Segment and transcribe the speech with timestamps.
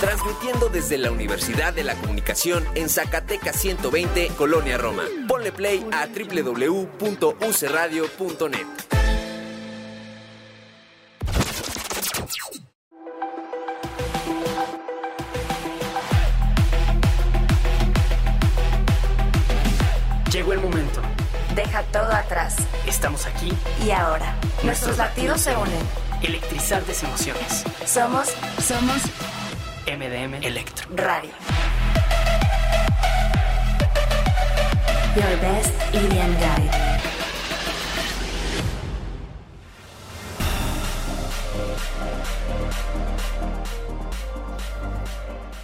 [0.00, 5.02] Transmitiendo desde la Universidad de la Comunicación en Zacatecas 120, Colonia Roma.
[5.28, 8.66] Ponle play a www.ucradio.net.
[20.32, 21.02] Llegó el momento.
[21.54, 22.56] Deja todo atrás.
[22.86, 23.52] Estamos aquí.
[23.84, 25.82] Y ahora, nuestros latidos se unen.
[26.22, 27.64] Electrizantes emociones.
[27.84, 28.30] Somos,
[28.62, 29.02] somos
[29.90, 30.86] MDM Electro.
[30.94, 31.30] Radio.
[35.16, 36.70] Your best EDM guide.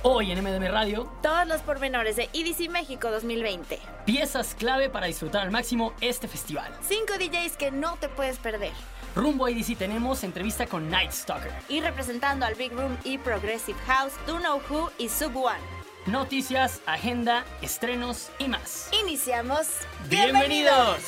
[0.03, 3.81] Hoy en MDM Radio, Todos los pormenores de EDC México 2020.
[4.05, 6.73] piezas clave para disfrutar al máximo este festival.
[6.81, 8.71] Cinco DJs que no te puedes perder.
[9.17, 11.51] Rumbo a EDC tenemos entrevista con Night Stalker.
[11.71, 15.59] Y representando al Big Room y Progressive House, Do Know Who y Sub One.
[16.05, 18.91] Noticias, agenda, estrenos y más.
[18.93, 19.69] Iniciamos.
[20.11, 20.99] ¡Bienvenidos!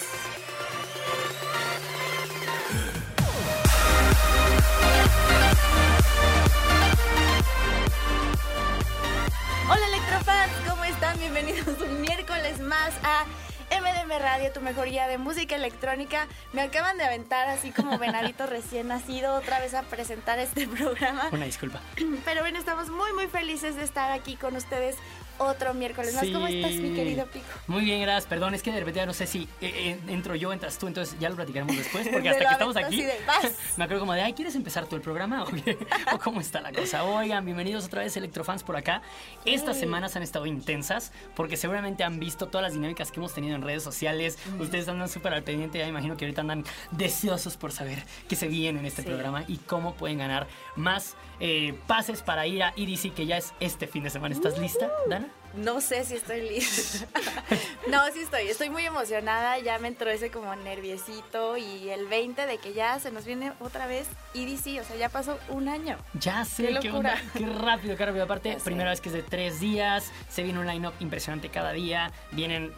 [9.71, 11.19] Hola Electrofans, ¿cómo están?
[11.19, 13.27] Bienvenidos un miércoles más a
[13.71, 16.27] MDM Radio, tu mejor guía de música electrónica.
[16.53, 21.29] Me acaban de aventar así como venadito recién nacido otra vez a presentar este programa.
[21.33, 21.81] Una disculpa.
[22.25, 24.97] Pero bueno, estamos muy muy felices de estar aquí con ustedes
[25.39, 26.25] otro miércoles más.
[26.27, 27.47] ¿Cómo estás, mi querido Pico?
[27.67, 28.27] Muy bien, gracias.
[28.27, 30.87] Perdón, es que de repente ya no sé si eh, eh, entro yo, entras tú,
[30.87, 33.05] entonces ya lo platicaremos después, porque hasta que estamos aquí,
[33.77, 35.45] me acuerdo como de, ay, ¿quieres empezar tú el programa?
[35.45, 35.79] ¿O, qué?
[36.13, 37.05] ¿O cómo está la cosa?
[37.05, 39.03] Oigan, bienvenidos otra vez, Electrofans, por acá.
[39.45, 43.55] Estas semanas han estado intensas, porque seguramente han visto todas las dinámicas que hemos tenido
[43.57, 44.39] en redes sociales.
[44.59, 48.37] Ustedes andan súper al pendiente, ya me imagino que ahorita andan deseosos por saber qué
[48.37, 49.09] se viene en este Sí.
[49.09, 53.55] programa y cómo pueden ganar más eh, pases para ir a EDC, que ya es
[53.61, 54.35] este fin de semana.
[54.35, 55.28] ¿Estás lista, Dana?
[55.59, 57.07] No sé si estoy lista.
[57.89, 58.43] no, sí estoy.
[58.49, 59.59] Estoy muy emocionada.
[59.59, 61.57] Ya me entró ese como nerviosito.
[61.57, 64.81] Y el 20 de que ya se nos viene otra vez EDC.
[64.81, 65.97] O sea, ya pasó un año.
[66.15, 68.25] Ya sé, Qué qué, onda, qué rápido, qué rápido.
[68.25, 68.65] Aparte, Ya sé.
[68.65, 72.73] primera vez que es de tres días, se viene un line-up impresionante cada día, vienen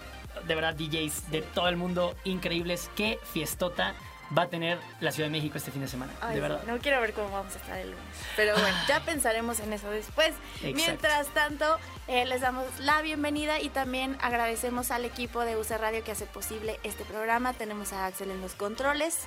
[0.47, 2.91] de verdad DJs de todo el mundo increíbles.
[2.97, 3.95] Qué fiestota
[4.37, 6.63] va a tener la Ciudad de México este fin de semana, Ay, de verdad.
[6.67, 8.05] No quiero ver cómo vamos a estar el lunes.
[8.37, 10.35] Pero bueno, ya pensaremos en eso después.
[10.57, 10.77] Exacto.
[10.77, 16.05] Mientras tanto, eh, les damos la bienvenida y también agradecemos al equipo de UC Radio
[16.05, 17.53] que hace posible este programa.
[17.53, 19.19] Tenemos a Axel en los controles.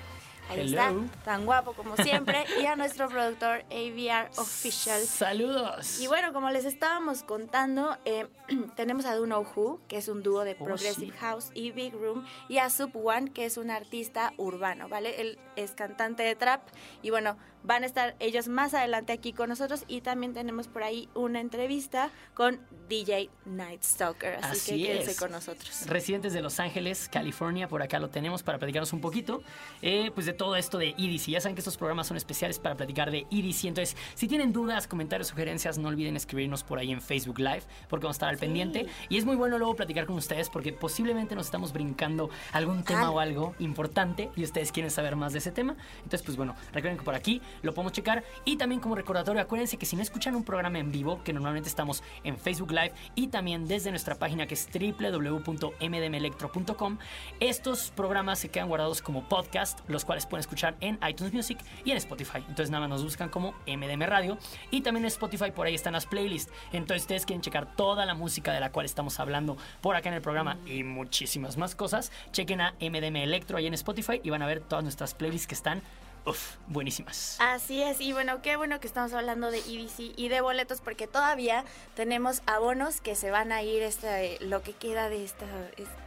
[0.50, 0.82] Ahí Hello.
[0.82, 2.46] está, tan guapo como siempre.
[2.62, 5.02] y a nuestro productor AVR Official.
[5.02, 6.00] Saludos.
[6.00, 8.28] Y bueno, como les estábamos contando, eh,
[8.76, 11.18] tenemos a Do Know Who, que es un dúo de Oh, Progressive sí.
[11.20, 15.20] House y Big Room, y a Sub One, que es un artista urbano, ¿vale?
[15.22, 16.62] Él es cantante de trap
[17.02, 20.84] y bueno, van a estar ellos más adelante aquí con nosotros y también tenemos por
[20.84, 22.60] ahí una entrevista con
[22.90, 25.86] DJ Night Stalker, así, Así que quédense con nosotros.
[25.88, 29.42] Residentes de Los Ángeles, California, por acá lo tenemos para platicarnos un poquito,
[29.82, 31.32] eh, pues de todo esto de EDC.
[31.32, 33.66] Ya saben que estos programas son especiales para platicar de EDC.
[33.70, 38.04] Entonces, si tienen dudas, comentarios, sugerencias, no olviden escribirnos por ahí en Facebook Live, porque
[38.04, 38.86] vamos a estar al pendiente.
[39.10, 43.04] Y es muy bueno luego platicar con ustedes, porque posiblemente nos estamos brincando algún tema
[43.04, 43.12] Ah.
[43.12, 45.76] o algo importante y ustedes quieren saber más de ese tema.
[45.98, 48.24] Entonces, pues bueno, recuerden que por aquí lo podemos checar.
[48.46, 51.70] Y también como recordatorio, acuérdense que si no escuchan un programa en vivo, que normalmente
[51.70, 56.98] estamos en Facebook Live y también desde nuestra página que es www.mdmelectro.com,
[57.40, 61.92] estos programas se quedan guardados como podcast, los cuales pueden escuchar en iTunes Music y
[61.92, 62.40] en Spotify.
[62.40, 64.38] Entonces nada más nos buscan como MDM Radio
[64.72, 66.52] y también en Spotify por ahí están las playlists.
[66.72, 70.16] Entonces ustedes quieren checar toda la música de la cual estamos hablando por acá en
[70.16, 74.42] el programa y muchísimas más cosas, chequen a MDM Electro ahí en Spotify y van
[74.42, 75.82] a ver todas nuestras playlists que están
[76.26, 77.38] uf, buenísimas.
[77.40, 81.08] Así es, y bueno, qué bueno que estamos hablando de EDC y de boletos porque
[81.08, 81.66] todavía
[81.96, 85.46] tenemos abonos que se van a ir este, lo que queda de esta-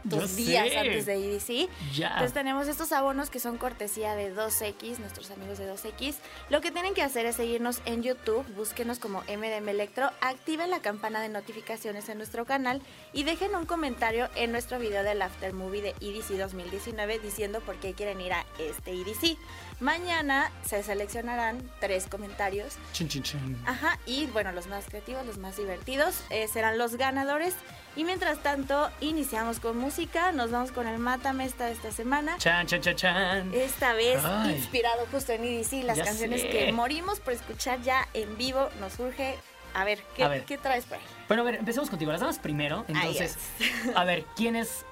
[0.03, 0.77] Yo estos días sé.
[0.79, 1.69] antes de EDC.
[1.93, 2.07] Ya.
[2.09, 6.15] Entonces tenemos estos abonos que son cortesía de 2X, nuestros amigos de 2X.
[6.49, 10.79] Lo que tienen que hacer es seguirnos en YouTube, búsquenos como MDM Electro, activen la
[10.81, 12.81] campana de notificaciones en nuestro canal
[13.13, 17.75] y dejen un comentario en nuestro video del After Movie de EDC 2019 diciendo por
[17.75, 19.37] qué quieren ir a este EDC.
[19.79, 22.75] Mañana se seleccionarán tres comentarios.
[22.93, 23.57] Chin, chin, chin.
[23.67, 27.53] Ajá, y bueno, los más creativos, los más divertidos eh, serán los ganadores.
[27.95, 30.31] Y mientras tanto, iniciamos con música.
[30.31, 32.37] Nos vamos con el Mátame esta de esta semana.
[32.37, 33.53] Chan, chan, chan, chan.
[33.53, 34.55] Esta vez Ay.
[34.55, 36.49] inspirado justo en EDC, las Ya canciones sé.
[36.49, 38.69] que morimos por escuchar ya en vivo.
[38.79, 39.35] Nos surge.
[39.75, 40.43] A ver, ¿qué, A ver.
[40.45, 41.03] ¿qué traes por ahí?
[41.27, 42.11] Bueno, a ver, empecemos contigo.
[42.11, 42.83] Las damas primero.
[42.87, 43.37] Entonces,
[43.95, 44.85] a ver, ¿quién es.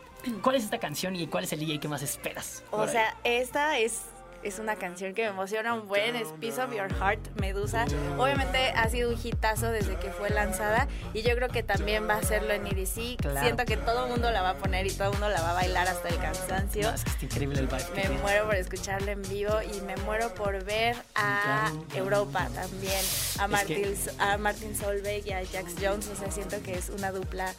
[0.44, 2.64] ¿Cuál es esta canción y cuál es el DJ que más esperas?
[2.72, 4.02] O sea, esta es,
[4.46, 7.86] es una canción que me emociona un buen, es Piece of Your Heart, Medusa.
[8.18, 12.14] Obviamente ha sido un hitazo desde que fue lanzada y yo creo que también va
[12.14, 13.18] a hacerlo en EDC.
[13.18, 13.42] Claro.
[13.42, 15.50] Siento que todo el mundo la va a poner y todo el mundo la va
[15.50, 16.84] a bailar hasta el cansancio.
[16.84, 18.18] No, es que está increíble el que Me tiene.
[18.20, 23.02] muero por escucharla en vivo y me muero por ver a Europa también,
[23.40, 26.08] a Martin, a Martin Solveig y a Jax Jones.
[26.08, 27.52] O sea, siento que es una dupla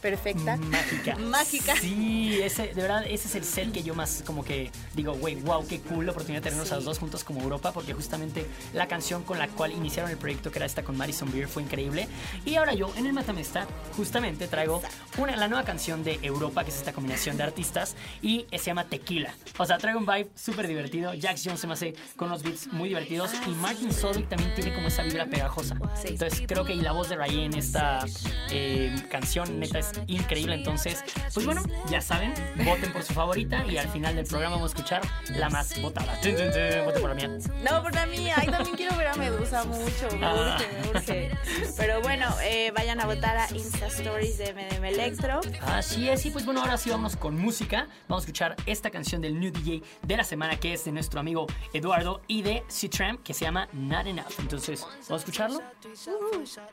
[0.00, 0.56] perfecta.
[0.56, 1.16] Mágica.
[1.16, 1.74] Mágica.
[1.76, 5.36] Sí, ese, de verdad, ese es el set que yo más como que digo, güey,
[5.36, 6.74] wow, qué cool la oportunidad de tenernos Sí.
[6.74, 10.16] a los dos juntos como Europa, porque justamente la canción con la cual iniciaron el
[10.16, 12.08] proyecto, que era esta con Madison Beer, fue increíble.
[12.44, 13.66] Y ahora yo, en el Matamesta,
[13.96, 14.82] justamente traigo
[15.18, 18.84] una, la nueva canción de Europa, que es esta combinación de artistas, y se llama
[18.84, 19.34] Tequila.
[19.58, 21.12] O sea, traigo un vibe súper divertido.
[21.20, 24.74] Jax Jones se me hace con unos beats muy divertidos, y Martin Solveig también tiene
[24.74, 25.76] como esa vibra pegajosa.
[26.00, 26.08] Sí.
[26.08, 28.04] Entonces creo que y la voz de Ryan en esta
[28.50, 30.54] eh, canción neta es increíble.
[30.54, 32.32] Entonces, pues bueno, ya saben,
[32.64, 35.02] voten por su favorita y al final del programa vamos a escuchar
[35.36, 36.14] la más votada.
[36.16, 37.38] Voten por la mía.
[37.68, 38.34] No, por la mía.
[38.36, 40.08] Ay, también quiero ver a Medusa mucho.
[40.18, 40.56] Me Ah.
[40.56, 41.30] urge, me urge.
[41.76, 45.40] Pero bueno, eh, vayan a votar a Insta Stories de MDM Electro.
[45.62, 47.88] Así es, y pues bueno, ahora sí vamos con música.
[48.08, 51.20] Vamos a escuchar esta canción del New DJ de la semana que es de nuestro
[51.20, 54.32] amigo Eduardo y de C-Tram que se llama Not Enough.
[54.38, 55.60] Entonces, ¿vamos a escucharlo?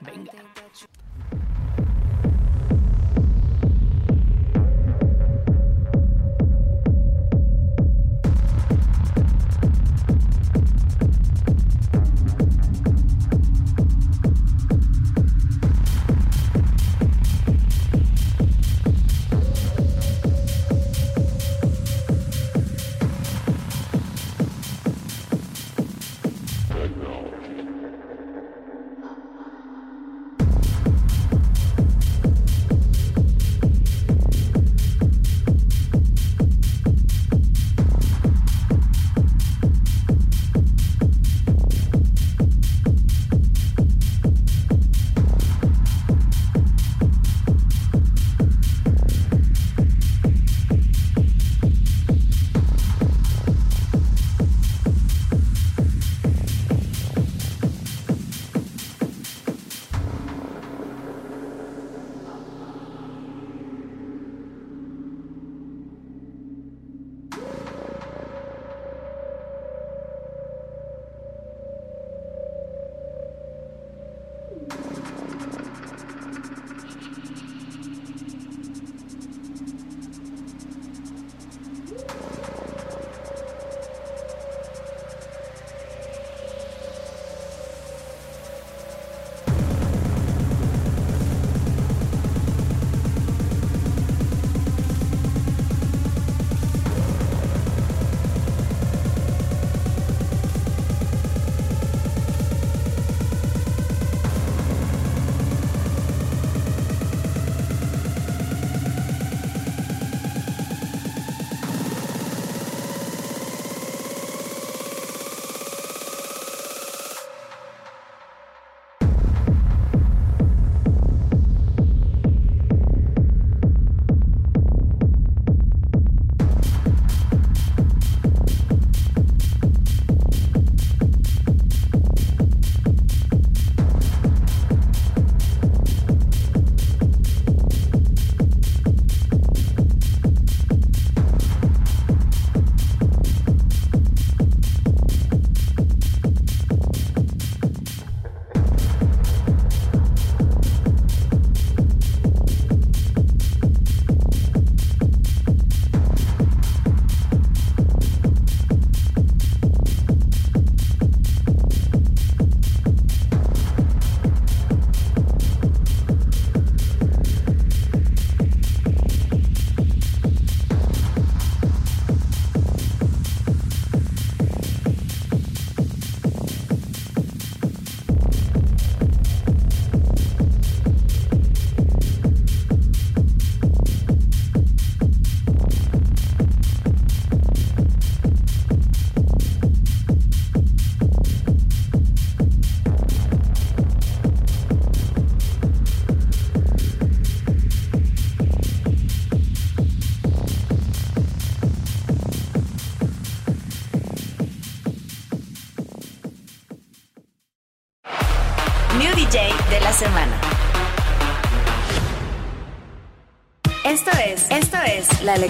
[0.01, 0.31] Venga.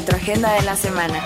[0.08, 1.22] Electroagenda de la semana.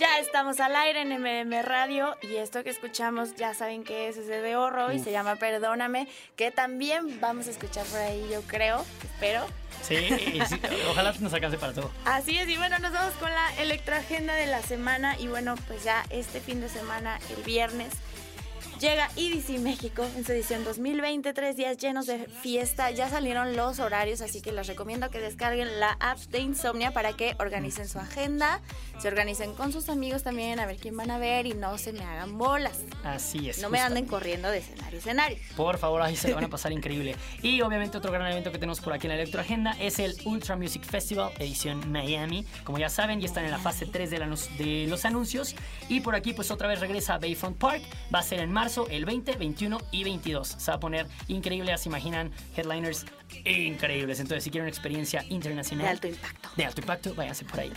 [0.00, 4.16] Ya estamos al aire en MDM Radio y esto que escuchamos ya saben que es
[4.16, 8.42] ese de horror y se llama Perdóname, que también vamos a escuchar por ahí, yo
[8.42, 9.46] creo, espero.
[9.82, 11.92] Sí, y sí, ojalá nos alcance para todo.
[12.04, 15.84] Así es, y bueno, nos vamos con la electroagenda de la semana y bueno, pues
[15.84, 17.92] ya este fin de semana, el viernes,
[18.78, 23.80] llega EDC México en su edición 2020, tres días llenos de fiesta, ya salieron los
[23.80, 27.98] horarios, así que les recomiendo que descarguen la app de Insomnia para que organicen su
[27.98, 28.60] agenda,
[29.00, 31.92] se organicen con sus amigos también, a ver quién van a ver y no se
[31.92, 32.80] me hagan bolas.
[33.04, 33.60] Así es.
[33.60, 35.38] No me anden corriendo de escenario a escenario.
[35.56, 37.16] Por favor, ahí se le van a pasar increíble.
[37.42, 40.56] Y obviamente otro gran evento que tenemos por aquí en la Electroagenda es el Ultra
[40.56, 42.44] Music Festival edición Miami.
[42.64, 45.54] Como ya saben, ya están en la fase 3 de, la de los anuncios.
[45.88, 47.82] Y por aquí pues otra vez regresa a Bayfront Park.
[48.14, 50.48] Va a ser en marzo, el 20, 21 y 22.
[50.48, 53.06] Se va a poner increíble, ya se imaginan, headliners
[53.44, 54.20] increíbles.
[54.20, 55.86] Entonces si quieren una experiencia internacional.
[55.86, 56.48] De alto impacto.
[56.56, 57.72] De alto impacto, váyanse por ahí.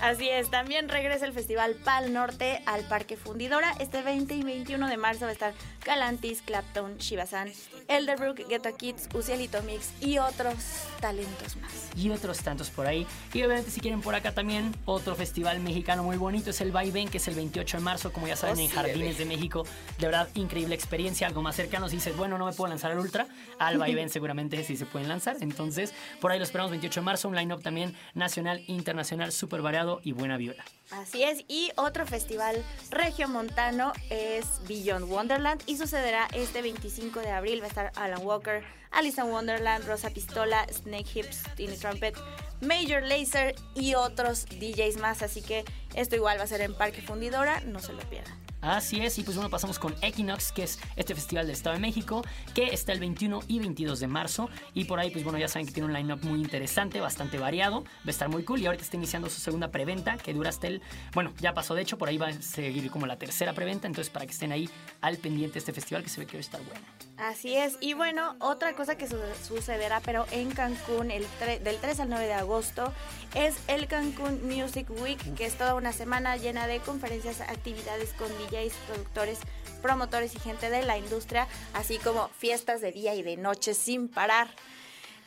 [0.00, 3.72] Así es, también regresa el Festival Pal Norte al Parque Fundidora.
[3.80, 5.54] Este 20 y 21 de marzo va a estar
[5.88, 7.50] Galantis, Clapton, Shibasan,
[7.88, 10.54] Elderbrook, Ghetto Kids, Ucielito Mix y otros
[11.00, 11.72] talentos más.
[11.96, 13.06] y otros tantos por ahí.
[13.32, 17.08] Y obviamente si quieren por acá también otro festival mexicano muy bonito es el Vaivén,
[17.08, 19.30] que es el 28 de marzo, como ya saben, Oh, en sí, Jardines bebé.
[19.30, 19.64] de México.
[19.98, 21.88] De verdad, increíble experiencia, algo más cercano.
[21.88, 23.26] Si dices, bueno, no me puedo lanzar al Ultra,
[23.58, 25.38] al Vaivén seguramente sí se pueden lanzar.
[25.40, 30.00] Entonces, por ahí lo esperamos 28 de marzo, un line-up también nacional, internacional, súper variado
[30.04, 30.64] y buena viola.
[30.90, 37.60] Así es, y otro festival regiomontano es Beyond Wonderland y sucederá este 25 de abril.
[37.60, 42.16] Va a estar Alan Walker, Alice in Wonderland, Rosa Pistola, Snake Hips, Tiny Trumpet,
[42.60, 45.22] Major Lazer y otros DJs más.
[45.22, 45.64] Así que
[45.94, 48.48] esto igual va a ser en Parque Fundidora, no se lo pierdan.
[48.60, 51.80] Así es, y pues bueno, pasamos con Equinox, que es este festival del Estado de
[51.80, 54.50] México, que está el 21 y 22 de marzo.
[54.74, 57.84] Y por ahí, pues bueno, ya saben que tiene un line-up muy interesante, bastante variado,
[57.84, 58.60] va a estar muy cool.
[58.60, 60.82] Y ahorita está iniciando su segunda preventa, que dura hasta el.
[61.14, 63.86] Bueno, ya pasó de hecho, por ahí va a seguir como la tercera preventa.
[63.86, 64.68] Entonces, para que estén ahí
[65.02, 66.80] al pendiente de este festival, que se ve que va a estar bueno.
[67.18, 71.26] Así es, y bueno, otra cosa que su- sucederá, pero en Cancún el
[71.64, 72.92] del 3 al 9 de agosto,
[73.34, 78.28] es el Cancún Music Week, que es toda una semana llena de conferencias, actividades con
[78.28, 79.40] DJs, productores,
[79.82, 84.08] promotores y gente de la industria, así como fiestas de día y de noche sin
[84.08, 84.48] parar.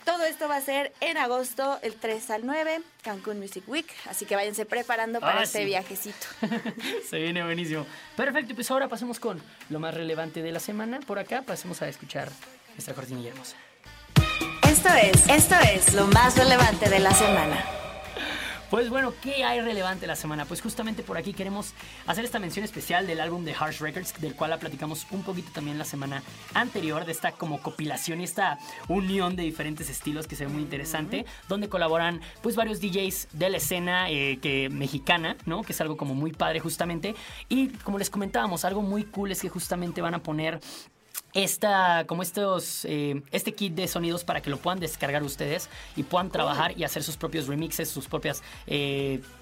[0.06, 4.26] Todo esto va a ser en agosto, el 3 al 9, Cancún Music Week, así
[4.26, 5.66] que váyanse preparando para Ah, este sí.
[5.66, 6.26] viajecito.
[7.10, 7.86] se viene buenísimo.
[8.18, 11.00] Perfecto, pues ahora pasemos con lo más relevante de la semana.
[11.02, 12.30] Por acá, pasemos a escuchar
[12.74, 13.56] nuestra cortinilla hermosa.
[14.68, 17.64] Esto es, esto es lo más relevante de la semana.
[18.72, 20.46] Pues bueno, ¿qué hay relevante la semana?
[20.46, 21.74] Pues justamente por aquí queremos
[22.08, 25.52] hacer esta mención especial del álbum de Harsh Records, del cual la platicamos un poquito
[25.52, 26.24] también la semana
[26.54, 30.62] anterior, de esta como compilación y esta unión de diferentes estilos que se ve muy
[30.62, 35.64] interesante, donde colaboran pues varios DJs de la escena eh, que, mexicana, ¿no?
[35.64, 37.14] Que es algo como muy padre justamente.
[37.50, 40.62] Y como les comentábamos, algo muy cool es que justamente van a poner
[41.34, 46.04] esta, como estos, eh, este kit de sonidos para que lo puedan descargar ustedes y
[46.04, 48.42] puedan trabajar y hacer sus propios remixes, sus propios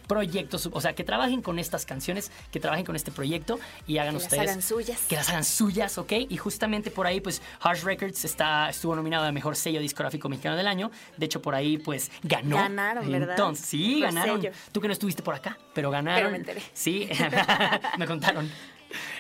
[0.10, 4.16] proyectos, o sea, que trabajen con estas canciones, que trabajen con este proyecto y hagan
[4.16, 5.02] Que las ustedes hagan suyas.
[5.08, 6.14] que las hagan suyas, ¿ok?
[6.28, 10.58] Y justamente por ahí, pues, Harsh Records está, estuvo nominado a Mejor Sello Discográfico Mexicano
[10.58, 10.90] del Año.
[11.16, 12.56] De hecho, por ahí, pues, ganó.
[12.56, 13.30] Ganaron, ¿verdad?
[13.32, 14.42] Entonces, sí, ganaron.
[14.72, 16.20] Tú que no estuviste por acá, pero ganaron.
[16.20, 16.64] Pero me enteré.
[16.74, 17.08] Sí,
[18.00, 18.50] me contaron.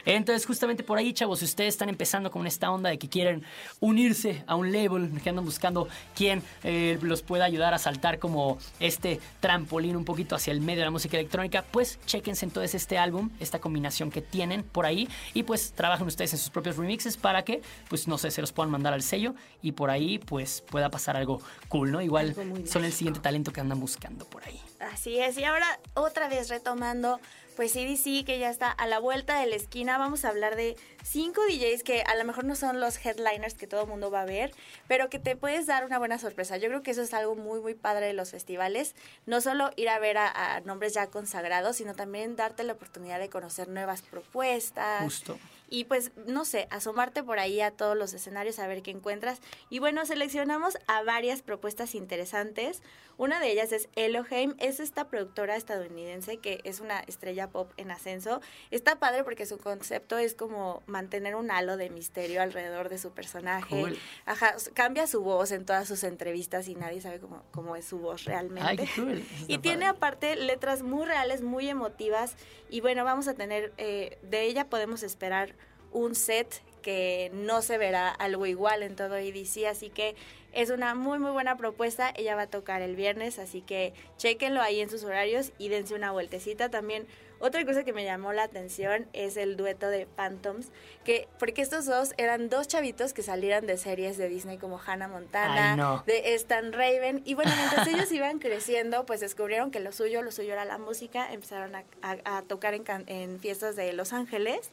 [0.05, 3.43] Entonces, justamente por ahí, chavos, si ustedes están empezando con esta onda de que quieren
[3.79, 8.57] unirse a un label, que andan buscando quién eh, los pueda ayudar a saltar como
[8.79, 12.97] este trampolín un poquito hacia el medio de la música electrónica, pues chequense entonces este
[12.97, 17.17] álbum, esta combinación que tienen por ahí y pues trabajen ustedes en sus propios remixes
[17.17, 20.63] para que, pues no sé, se los puedan mandar al sello y por ahí pues
[20.69, 22.01] pueda pasar algo cool, ¿no?
[22.01, 22.35] Igual
[22.65, 24.59] son el siguiente talento que andan buscando por ahí.
[24.79, 27.19] Así es, y ahora otra vez retomando,
[27.59, 30.77] pues CDC que ya está a la vuelta de la esquina, vamos a hablar de
[31.03, 34.21] cinco DJs que a lo mejor no son los headliners que todo el mundo va
[34.21, 34.53] a ver,
[34.87, 36.55] pero que te puedes dar una buena sorpresa.
[36.55, 39.89] Yo creo que eso es algo muy, muy padre de los festivales, no solo ir
[39.89, 44.03] a ver a, a nombres ya consagrados, sino también darte la oportunidad de conocer nuevas
[44.03, 45.03] propuestas.
[45.03, 45.37] Justo.
[45.69, 49.39] Y pues, no sé, asomarte por ahí a todos los escenarios a ver qué encuentras.
[49.69, 52.81] Y bueno, seleccionamos a varias propuestas interesantes.
[53.17, 57.91] Una de ellas es Elohim, es esta productora estadounidense que es una estrella pop en
[57.91, 58.41] ascenso.
[58.71, 62.97] Está padre porque su, con- concepto es como mantener un halo de misterio alrededor de
[62.97, 63.79] su personaje.
[63.79, 63.97] Cool.
[64.25, 67.99] Ajá, cambia su voz en todas sus entrevistas y nadie sabe cómo, cómo es su
[67.99, 68.67] voz realmente.
[68.83, 69.23] Ay, cool.
[69.47, 69.97] Y tiene padre.
[69.97, 72.35] aparte letras muy reales, muy emotivas.
[72.69, 75.55] Y bueno, vamos a tener, eh, de ella podemos esperar
[75.91, 79.65] un set que no se verá algo igual en todo EDC.
[79.69, 80.15] Así que
[80.51, 82.11] es una muy, muy buena propuesta.
[82.15, 85.93] Ella va a tocar el viernes, así que chequenlo ahí en sus horarios y dense
[85.93, 86.69] una vueltecita.
[86.69, 87.07] También
[87.39, 90.67] otra cosa que me llamó la atención es el dueto de Phantoms,
[91.05, 95.07] que porque estos dos eran dos chavitos que salieran de series de Disney como Hannah
[95.07, 96.03] Montana, Ay, no.
[96.05, 97.21] de Stan Raven.
[97.25, 100.77] Y bueno, mientras ellos iban creciendo, pues descubrieron que lo suyo, lo suyo era la
[100.77, 104.71] música, empezaron a, a- a tocar en fiestas de Los Ángeles.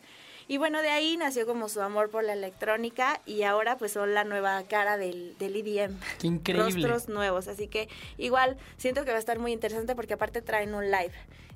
[0.49, 4.14] Y bueno, de ahí nació como su amor por la electrónica y ahora pues son
[4.14, 5.99] la nueva cara del, del EDM.
[6.20, 6.87] Qué increíble.
[6.88, 10.75] Rostros nuevos, así que igual siento que va a estar muy interesante porque aparte traen
[10.75, 11.12] un live.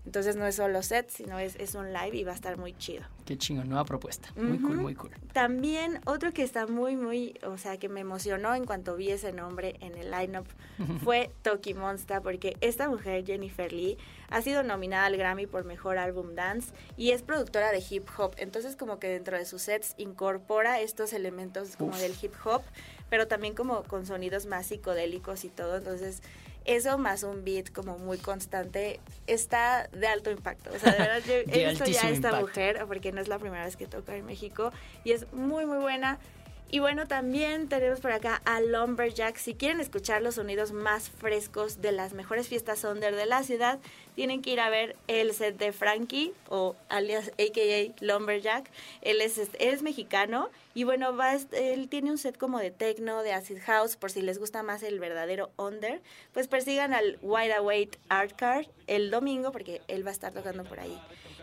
[0.07, 2.73] Entonces no es solo set, sino es, es un live y va a estar muy
[2.73, 3.05] chido.
[3.27, 4.33] Qué chingón, nueva propuesta.
[4.35, 5.11] Muy cool, muy cool.
[5.33, 9.33] También otro que está muy, muy, o sea, que me emocionó en cuanto vi ese
[9.33, 10.47] nombre en el lineup
[11.05, 13.99] fue Toki Monsta, porque esta mujer, Jennifer Lee,
[14.31, 18.33] ha sido nominada al Grammy por Mejor Álbum Dance y es productora de hip hop.
[18.39, 22.01] Entonces, como que dentro de sus sets incorpora estos elementos como Uf.
[22.01, 22.63] del hip hop,
[23.11, 25.77] pero también como con sonidos más psicodélicos y todo.
[25.77, 26.23] Entonces,
[26.65, 30.71] eso más un beat como muy constante está de alto impacto.
[30.75, 32.41] O sea, de verdad, yo he visto ya a esta impacto.
[32.41, 34.73] mujer porque no es la primera vez que toca en México
[35.05, 36.19] y es muy muy buena.
[36.73, 39.37] Y bueno, también tenemos por acá a Lumberjack.
[39.39, 43.81] Si quieren escuchar los sonidos más frescos de las mejores fiestas under de la ciudad,
[44.15, 48.71] tienen que ir a ver el set de Frankie o alias AKA Lumberjack.
[49.03, 53.25] Él es, él es mexicano y bueno, va, él tiene un set como de techno,
[53.25, 56.01] de acid house, por si les gusta más el verdadero under,
[56.33, 60.63] pues persigan al Wide Awake Art Card el domingo porque él va a estar tocando
[60.63, 60.97] por ahí.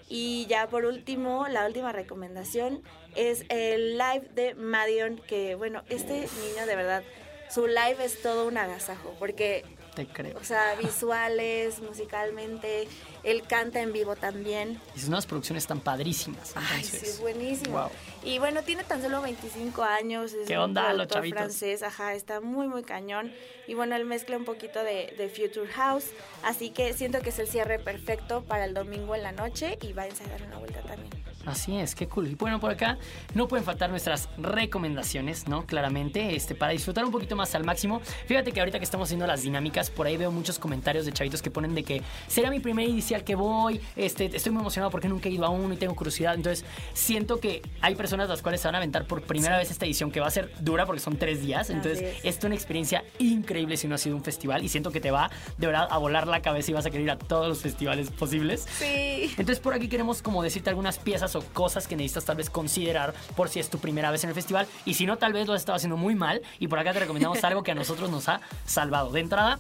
[0.10, 2.82] Y ya por último, la última recomendación
[3.16, 7.04] es el live de Madion, que bueno, este niño de verdad,
[7.50, 9.66] su live es todo un agasajo, porque,
[9.98, 10.38] Te creo.
[10.38, 12.88] o sea, visuales, musicalmente,
[13.24, 14.80] él canta en vivo también.
[14.96, 16.54] Y sus nuevas producciones están padrísimas.
[16.56, 17.80] Ay, sí, es buenísimo.
[17.80, 17.90] Wow.
[18.24, 20.34] Y bueno, tiene tan solo 25 años.
[20.34, 21.38] Es ¿Qué un onda, los productor chavitos?
[21.40, 23.34] francés, ajá, está muy, muy cañón.
[23.66, 26.06] Y bueno, él mezcla un poquito de, de Future House.
[26.44, 29.94] Así que siento que es el cierre perfecto para el domingo en la noche y
[29.94, 31.10] váyanse a dar una vuelta también.
[31.48, 32.28] Así es, qué cool.
[32.28, 32.98] Y bueno, por acá
[33.34, 35.66] no pueden faltar nuestras recomendaciones, ¿no?
[35.66, 38.02] Claramente, este, para disfrutar un poquito más al máximo.
[38.26, 41.42] Fíjate que ahorita que estamos haciendo las dinámicas, por ahí veo muchos comentarios de chavitos
[41.42, 45.08] que ponen de que será mi primer inicial que voy, este, estoy muy emocionado porque
[45.08, 46.36] nunca he ido a uno y tengo curiosidad.
[46.36, 49.86] Entonces, siento que hay personas las cuales se van a aventar por primera vez esta
[49.86, 51.70] edición que va a ser dura porque son tres días.
[51.70, 52.38] Entonces, es.
[52.38, 55.32] es una experiencia increíble si no ha sido un festival y siento que te va
[55.58, 58.10] de verdad a volar la cabeza y vas a querer ir a todos los festivales
[58.10, 58.68] posibles.
[58.78, 59.32] Sí.
[59.38, 63.14] Entonces por aquí queremos como decirte algunas piezas o cosas que necesitas tal vez considerar
[63.36, 64.68] por si es tu primera vez en el festival.
[64.86, 66.42] Y si no tal vez lo has estado haciendo muy mal.
[66.60, 69.12] Y por acá te recomendamos algo que a nosotros nos ha salvado.
[69.12, 69.60] De entrada,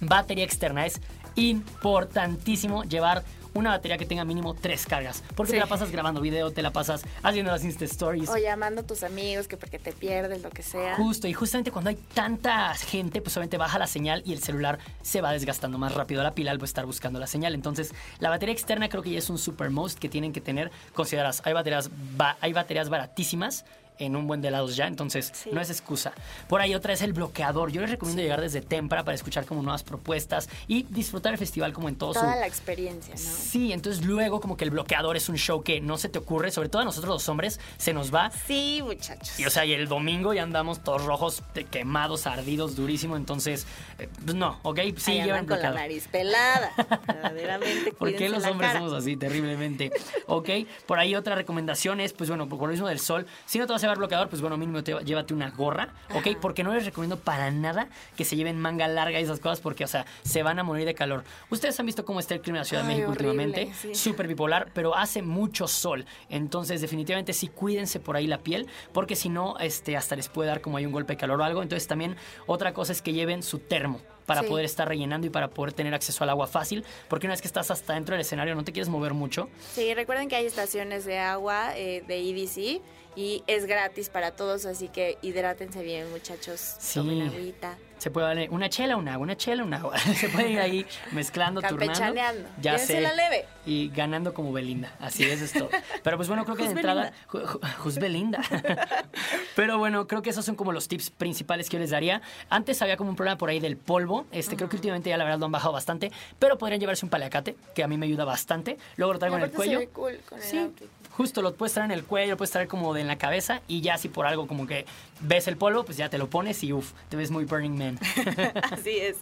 [0.00, 0.86] batería externa.
[0.86, 1.00] Es
[1.36, 5.56] importantísimo llevar una batería que tenga mínimo tres cargas porque Sí.
[5.56, 8.28] te la pasas grabando video, te la pasas haciendo las Insta Stories.
[8.28, 10.96] O llamando a tus amigos que porque te pierdes, lo que sea.
[10.96, 14.78] Justo, y justamente cuando hay tanta gente, pues obviamente baja la señal y el celular
[15.02, 17.54] se va desgastando más rápido la pila al estar buscando la señal.
[17.54, 20.70] Entonces, la batería externa creo que ya es un super most que tienen que tener
[20.94, 21.42] consideradas.
[21.44, 23.64] Hay baterías, ba- hay baterías baratísimas
[24.00, 25.50] en un buen de lados ya, entonces Sí.
[25.52, 26.12] no es excusa.
[26.48, 27.70] Por ahí otra es el bloqueador.
[27.70, 31.72] Yo les recomiendo llegar desde temprano para escuchar como nuevas propuestas y disfrutar el festival
[31.72, 33.20] como en todo su Toda la experiencia, ¿no?
[33.20, 36.50] Sí, entonces luego como que el bloqueador es un show que no se te ocurre,
[36.50, 39.38] sobre todo a nosotros los hombres, se nos va Sí, muchachos.
[39.38, 43.16] y o sea, y el domingo ya andamos todos rojos, quemados, ardidos, durísimo.
[43.16, 43.66] Entonces,
[43.98, 44.80] eh, pues no, ¿ok?
[44.96, 46.70] Sí, Ahí llevan con la nariz pelada.
[47.06, 47.92] Verdaderamente.
[47.98, 48.80] ¿Por qué los hombres cara.
[48.80, 49.90] somos así terriblemente?
[50.26, 50.48] Ok,
[50.86, 53.72] por ahí otra recomendación es, pues bueno, por lo mismo del sol, si no te
[53.72, 56.38] vas a llevar bloqueador, pues bueno, mínimo te- llévate una gorra, ok, Ajá.
[56.40, 59.84] porque no les recomiendo para nada que se lleven manga larga y esas cosas, porque,
[59.84, 61.24] o sea, se van a morir de calor.
[61.50, 63.72] Ustedes han visto cómo está el clima en la Ciudad de Ay, México horrible, últimamente,
[63.80, 63.94] sí.
[63.94, 69.16] súper bipolar, pero hace mucho sol, entonces definitivamente sí cuídense por ahí la piel, porque
[69.16, 71.62] si no, este, hasta les puede dar como hay un golpe de calor o algo.
[71.62, 74.46] Entonces también otra cosa es que lleven su termo para Sí.
[74.48, 77.48] poder estar rellenando y para poder tener acceso al agua fácil, porque una vez que
[77.48, 79.48] estás hasta dentro del escenario no te quieres mover mucho.
[79.74, 82.80] Sí, recuerden que hay estaciones de agua eh, de EDC
[83.16, 86.76] y es gratis para todos, así que hidrátense bien, muchachos.
[86.78, 86.94] Sí.
[87.00, 87.76] Tomen agüita.
[87.98, 89.98] Se puede darle una chela, un agua, una chela, un agua.
[90.16, 92.48] Se puede ir ahí mezclando, turnando.
[92.62, 92.98] Ya sé.
[93.02, 93.44] Leve.
[93.66, 94.90] Y ganando como Belinda.
[95.00, 95.68] Así es esto.
[96.02, 97.12] Pero pues bueno, creo que de entrada.
[97.28, 98.40] Ju- ju- Jus Belinda.
[99.54, 102.22] Pero bueno, creo que esos son como los tips principales que yo les daría.
[102.48, 104.24] Antes había como un problema por ahí del polvo.
[104.32, 106.10] Este, creo que últimamente ya la verdad lo han bajado bastante.
[106.38, 108.78] Pero podrían llevarse un paliacate, que a mí me ayuda bastante.
[108.96, 109.80] Luego lo traigo en el cuello.
[109.92, 110.88] cool con el Sí, outfit.
[111.20, 113.60] Justo lo puedes traer en el cuello, lo puedes traer como de en la cabeza
[113.68, 114.86] y ya si por algo como que
[115.20, 117.98] ves el polvo, pues ya te lo pones y uff, te ves muy Burning Man.
[118.72, 119.16] Así es.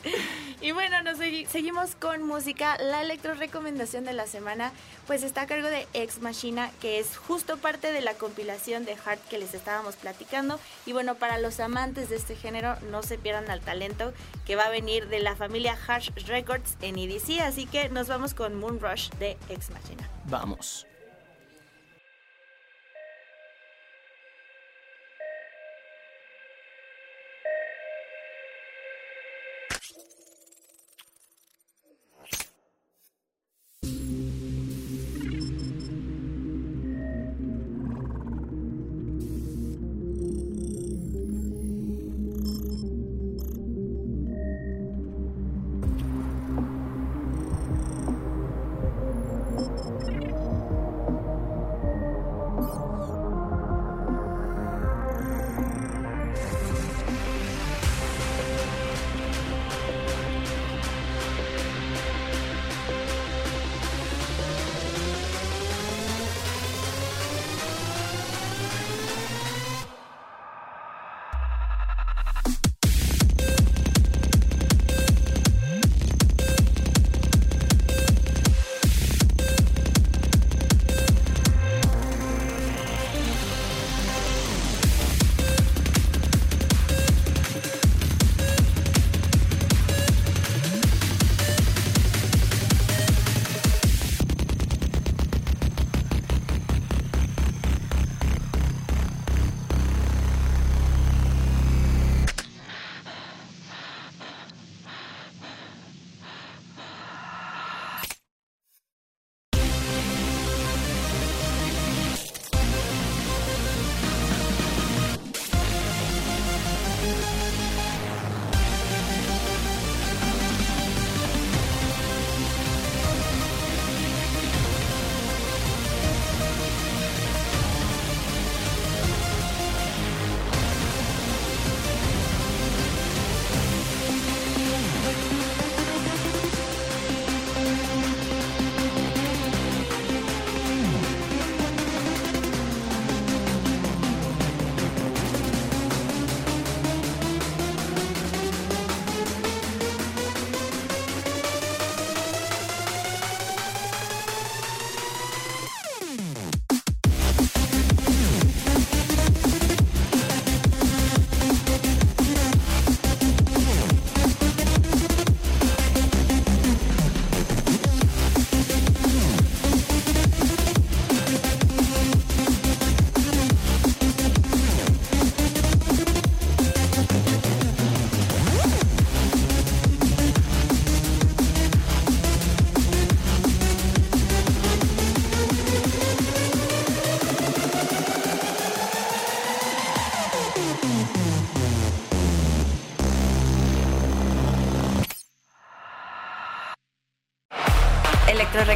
[0.60, 2.78] Y bueno, nos segui- seguimos con música.
[2.78, 4.70] La electro recomendación de la semana,
[5.08, 8.94] pues está a cargo de Ex Machina, que es justo parte de la compilación de
[8.94, 10.60] Heart que les estábamos platicando.
[10.86, 14.12] Y bueno, para los amantes de este género, no se pierdan al talento
[14.46, 17.40] que va a venir de la familia Harsh Records en EDC.
[17.40, 20.08] Así que nos vamos con Moon Rush de Ex Machina.
[20.26, 20.86] Vamos.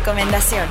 [0.02, 0.66] Recomendación.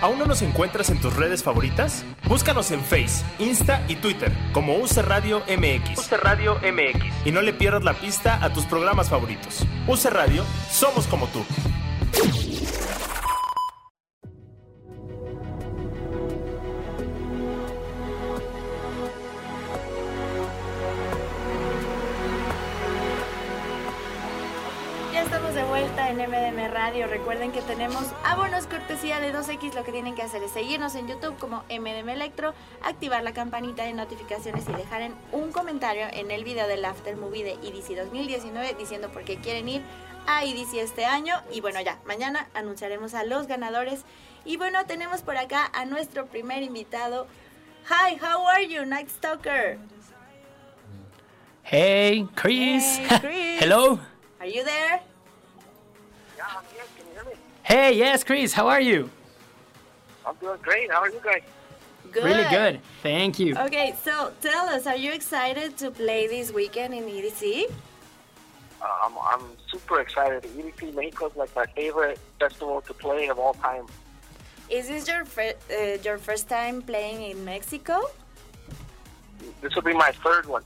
[0.00, 2.04] ¿Aún no nos encuentras en tus redes favoritas?
[2.28, 5.98] Búscanos en Face, Insta y Twitter como UC Radio MX.
[5.98, 7.26] UC Radio MX.
[7.26, 9.66] Y no le pierdas la pista a tus programas favoritos.
[9.88, 11.44] UC Radio, somos como tú.
[27.00, 27.06] Radio.
[27.06, 29.74] Recuerden que tenemos abonos cortesía de 2X.
[29.74, 33.84] Lo que tienen que hacer es seguirnos en YouTube como MDM Electro, activar la campanita
[33.84, 37.96] de notificaciones y dejar en un comentario en el video del After Movie de EDC
[37.96, 39.82] 2019 diciendo por qué quieren ir
[40.26, 41.34] a EDC este año.
[41.52, 44.04] Y bueno, ya, mañana anunciaremos a los ganadores.
[44.44, 47.26] Y bueno, tenemos por acá a nuestro primer invitado.
[47.88, 49.78] Hi, how are you, Night Stalker?
[51.62, 52.98] Hey, Chris.
[52.98, 53.60] Hey, Chris.
[53.62, 54.00] Hello.
[54.40, 55.09] Are you there?
[57.62, 58.52] Hey, yes, Chris.
[58.52, 59.10] How are you?
[60.26, 60.90] I'm doing great.
[60.90, 61.42] How are you guys?
[62.10, 62.24] Good.
[62.24, 62.80] Really good.
[63.02, 63.56] Thank you.
[63.56, 67.70] Okay, so tell us, are you excited to play this weekend in EDC?
[68.82, 70.42] Uh, I'm, I'm super excited.
[70.44, 73.86] EDC Mexico is like my favorite festival to play of all time.
[74.68, 78.00] Is this your fir- uh, your first time playing in Mexico?
[79.60, 80.62] This will be my third one.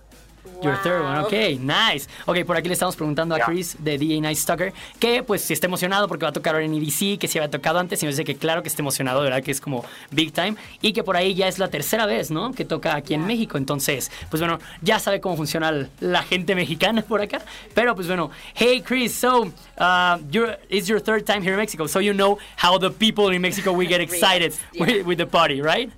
[0.62, 2.09] Your third one, ok, nice.
[2.26, 3.40] Ok, por aquí le estamos preguntando a.
[3.40, 6.64] Chris de DJ Night Stalker que pues si está emocionado porque va a tocar ahora
[6.64, 9.20] en EDC, que si había tocado antes y me dice que claro que está emocionado,
[9.22, 12.30] verdad que es como big time y que por ahí ya es la tercera vez,
[12.30, 12.52] ¿no?
[12.52, 17.02] Que toca aquí en México, entonces, pues bueno, ya sabe cómo funciona la gente mexicana
[17.02, 17.42] por acá,
[17.74, 19.42] pero pues bueno, hey Chris, so
[19.78, 23.35] uh, you're, it's your third time here in Mexico, so you know how the people
[23.35, 24.85] in Mexico we get excited Yeah.
[24.87, 25.90] with, with the party, right?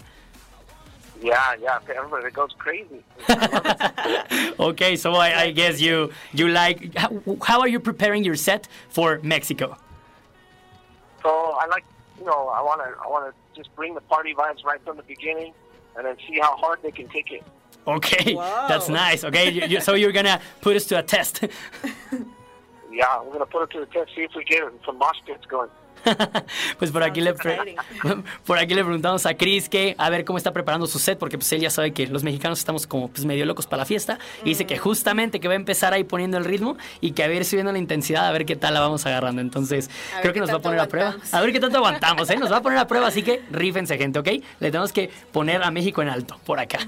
[1.27, 1.79] Yeah, yeah.
[1.99, 3.01] Everybody goes crazy.
[4.69, 5.95] Okay, so I, I guess you
[6.39, 7.11] you like how,
[7.51, 8.63] how are you preparing your set
[8.97, 9.77] for Mexico?
[11.23, 11.31] so
[11.63, 11.85] I like,
[12.19, 14.97] you know, I want to, I want to just bring the party vibes right from
[14.97, 15.53] the beginning,
[15.97, 17.43] and then see how hard they can take it.
[17.87, 18.67] Okay, Wow.
[18.69, 19.25] that's nice.
[19.25, 21.35] Okay, you, you, so you're gonna put us to a test.
[23.01, 25.45] Yeah, we're gonna put it to the test, see if we get some mosh pits
[25.47, 25.69] going.
[26.79, 27.35] pues por aquí le
[28.47, 31.39] por aquí le preguntamos a Chris que a ver cómo está preparando su set porque
[31.39, 34.19] pues él ya sabe que los mexicanos estamos como pues medio locos para la fiesta
[34.43, 37.29] y dice que justamente que va a empezar ahí poniendo el ritmo y que a
[37.29, 39.41] ver subiendo la intensidad a ver qué tal la vamos agarrando.
[39.41, 39.91] Entonces
[40.21, 41.09] creo que nos va a poner a prueba.
[41.11, 41.35] aguantamos.
[41.35, 42.37] A ver qué tanto aguantamos, ¿eh?
[42.37, 44.29] Nos va a poner a prueba, así que rífense gente, ¿ok?
[44.61, 46.79] Le tenemos que poner a México en alto por acá.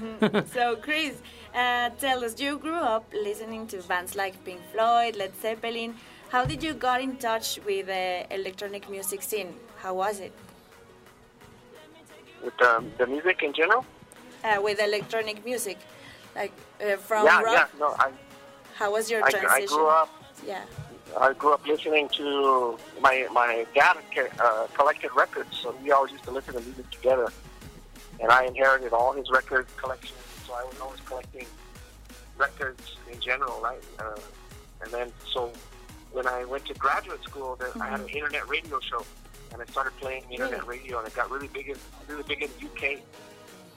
[0.53, 1.13] So, Chris,
[1.53, 5.93] uh, tell us, you grew up listening to bands like Pink Floyd, Led Zeppelin.
[6.29, 9.55] How did you got in touch with the electronic music scene?
[9.77, 10.31] How was it?
[12.43, 13.83] With um, the music in general.
[14.43, 15.77] Uh, with electronic music,
[16.35, 17.71] like uh, from yeah, rock.
[17.73, 17.79] yeah.
[17.79, 18.11] No, I,
[18.75, 19.63] How was your I, transition?
[19.63, 20.09] I grew up.
[20.45, 20.61] Yeah.
[21.19, 23.97] I grew up listening to my my dad
[24.39, 27.27] uh, collected records, so we always used to listen to music together.
[28.21, 30.15] And I inherited all his record collection,
[30.45, 31.47] so I was always collecting
[32.37, 33.83] records in general, right?
[33.97, 34.15] Uh,
[34.83, 35.51] and then so
[36.11, 38.17] when I went to graduate school, there, I had an mm-hmm.
[38.17, 39.05] internet radio show,
[39.51, 42.49] and I started playing internet radio, and it got really big in really big in
[42.59, 42.99] the UK.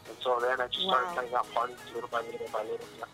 [0.09, 1.15] And so then I just started Wow.
[1.15, 2.87] playing out parties little by little by little.
[2.99, 3.05] Yeah.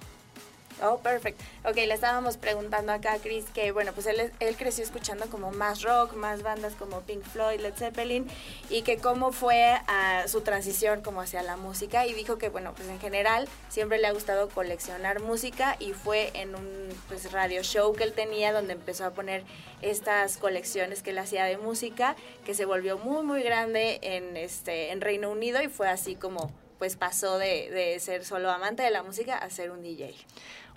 [0.81, 1.41] Oh, perfect.
[1.65, 5.51] Ok, le estábamos preguntando acá a Chris que, bueno, pues él, él creció escuchando como
[5.51, 8.29] más rock, más bandas como Pink Floyd, Led Zeppelin,
[8.71, 12.75] y que cómo fue ah, su transición como hacia la música, y dijo que, bueno,
[12.77, 17.65] pues en general siempre le ha gustado coleccionar música, y fue en un pues, radio
[17.65, 19.43] show que él tenía donde empezó a poner
[19.83, 22.15] estas colecciones que él hacía de música,
[22.45, 26.53] que se volvió muy, muy grande en, este, en Reino Unido, y fue así como
[26.79, 30.15] pues pasó de ser solo amante de la música a ser un DJ.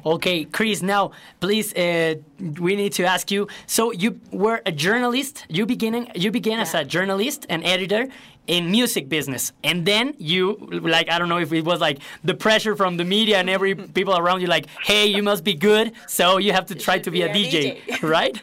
[0.05, 2.15] Okay, Chris, now please uh,
[2.59, 3.47] we need to ask you.
[3.67, 5.45] So you were a journalist.
[5.49, 8.07] You beginning you began as a journalist and editor
[8.47, 9.53] in music business.
[9.63, 13.05] And then you like I don't know if it was like the pressure from the
[13.05, 16.65] media and every people around you like, "Hey, you must be good, so you have
[16.67, 18.09] to try to be be a a DJ." DJ.
[18.09, 18.41] right?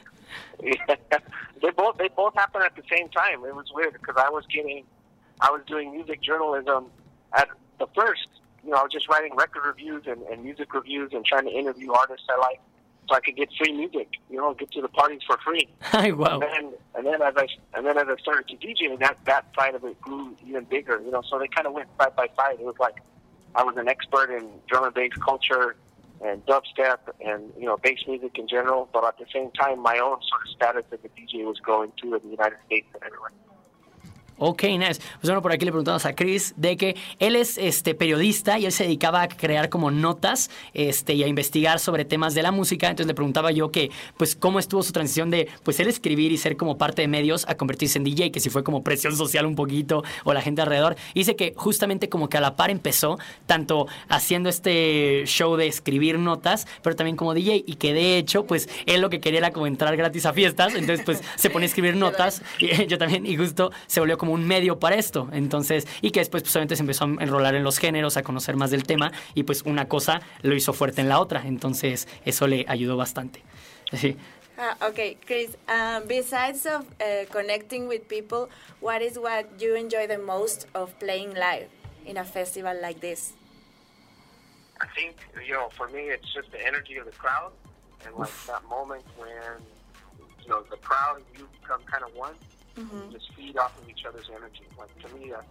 [0.62, 0.96] Yeah,
[1.62, 3.44] they both they both happened at the same time.
[3.44, 4.84] It was weird because I was getting,
[5.40, 6.86] I was doing music journalism
[7.32, 8.28] at the first.
[8.68, 11.50] You know, I was just writing record reviews and, and music reviews and trying to
[11.50, 12.60] interview artists I like,
[13.08, 14.08] so I could get free music.
[14.28, 15.70] You know, get to the parties for free.
[16.12, 16.38] wow.
[16.38, 19.46] And then and then as I and then as I started to DJ, that that
[19.58, 21.00] side of it grew even bigger.
[21.02, 22.56] You know, so they kind of went side by side.
[22.60, 22.96] It was like
[23.54, 25.76] I was an expert in drum and bass culture
[26.22, 29.96] and dubstep and you know bass music in general, but at the same time, my
[29.96, 33.02] own sort of status as a DJ was growing too in the United States and
[33.02, 33.32] everywhere.
[34.40, 35.00] Ok, nice.
[35.20, 38.66] Pues bueno, por aquí le preguntamos a Chris de que él es este periodista y
[38.66, 42.52] él se dedicaba a crear como notas este, y a investigar sobre temas de la
[42.52, 42.88] música.
[42.88, 46.36] Entonces le preguntaba yo que, pues, cómo estuvo su transición de, pues, él escribir y
[46.36, 49.44] ser como parte de medios a convertirse en DJ, que si fue como presión social
[49.44, 50.94] un poquito o la gente alrededor.
[51.14, 55.66] Y dice que justamente como que a la par empezó, tanto haciendo este show de
[55.66, 59.38] escribir notas, pero también como DJ y que de hecho, pues, él lo que quería
[59.38, 60.76] era como entrar gratis a fiestas.
[60.76, 64.27] Entonces, pues, se ponía a escribir notas y yo también, y justo se volvió como
[64.32, 65.28] un medio para esto.
[65.32, 68.56] Entonces, y que después, pues obviamente se empezó a enrolar en los géneros, a conocer
[68.56, 71.42] más del tema, y pues una cosa lo hizo fuerte en la otra.
[71.46, 73.42] Entonces, eso le ayudó bastante.
[73.92, 74.16] Sí.
[74.58, 75.56] Ah, okay, Chris.
[75.68, 78.48] Um, besides of uh, connecting with people,
[78.80, 81.68] what is what you enjoy the most of playing live
[82.04, 83.34] in a festival like this?
[84.80, 87.52] I think you know, for me, it's just the energy of the crowd
[88.04, 89.28] and like that moment when
[90.42, 92.34] you know the crowd and you become kind of one.
[92.78, 93.10] Mm-hmm.
[93.10, 94.62] You just feed off of each other's energy.
[94.78, 95.44] Like to me, that,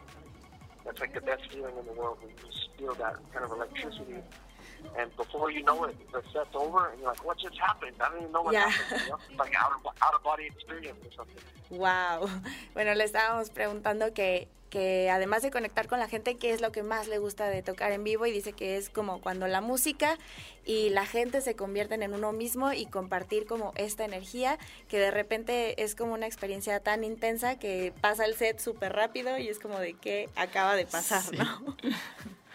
[0.85, 3.51] that's like the best feeling in the world when you just feel that kind of
[3.51, 4.23] electricity
[4.97, 7.95] and before you know it, the set's over, and you're like, "What just happened?
[7.99, 8.69] I don't even know what Yeah.
[8.69, 9.19] happened." You know?
[9.29, 11.43] It's like out of out of body experience or something.
[11.69, 12.27] Wow.
[12.73, 16.71] Bueno, le estábamos preguntando que, que además de conectar con la gente, ¿qué es lo
[16.71, 18.25] que más le gusta de tocar en vivo?
[18.27, 20.17] Y dice que es como cuando la música
[20.65, 24.57] y la gente se convierten en uno mismo y compartir como esta energía,
[24.89, 29.37] que de repente es como una experiencia tan intensa que pasa el set súper rápido
[29.39, 31.75] y es como de qué acaba de pasar, ¿no?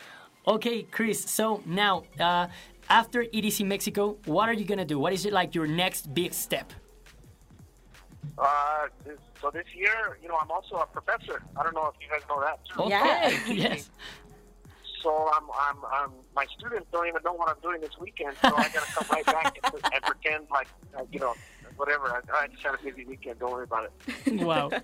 [0.46, 1.22] Okay, Chris.
[1.24, 2.48] So now, uh,
[2.88, 4.98] after EDC Mexico, what are you gonna do?
[4.98, 6.72] What is it like your next big step?
[8.38, 11.42] Uh, this, so this year, you know, I'm also a professor.
[11.56, 12.58] I don't know if you guys know that.
[12.64, 12.82] Too.
[12.82, 12.90] Okay.
[12.90, 13.70] Yeah.
[13.70, 13.90] yes.
[15.02, 18.36] So I'm, I'm, I'm, my students don't even know what I'm doing this weekend.
[18.40, 21.34] So I got to come right back and, and pretend like, uh, you know,
[21.76, 22.06] whatever.
[22.08, 23.40] I, I just had a busy weekend.
[23.40, 23.92] Don't worry about it.
[24.42, 24.70] Wow.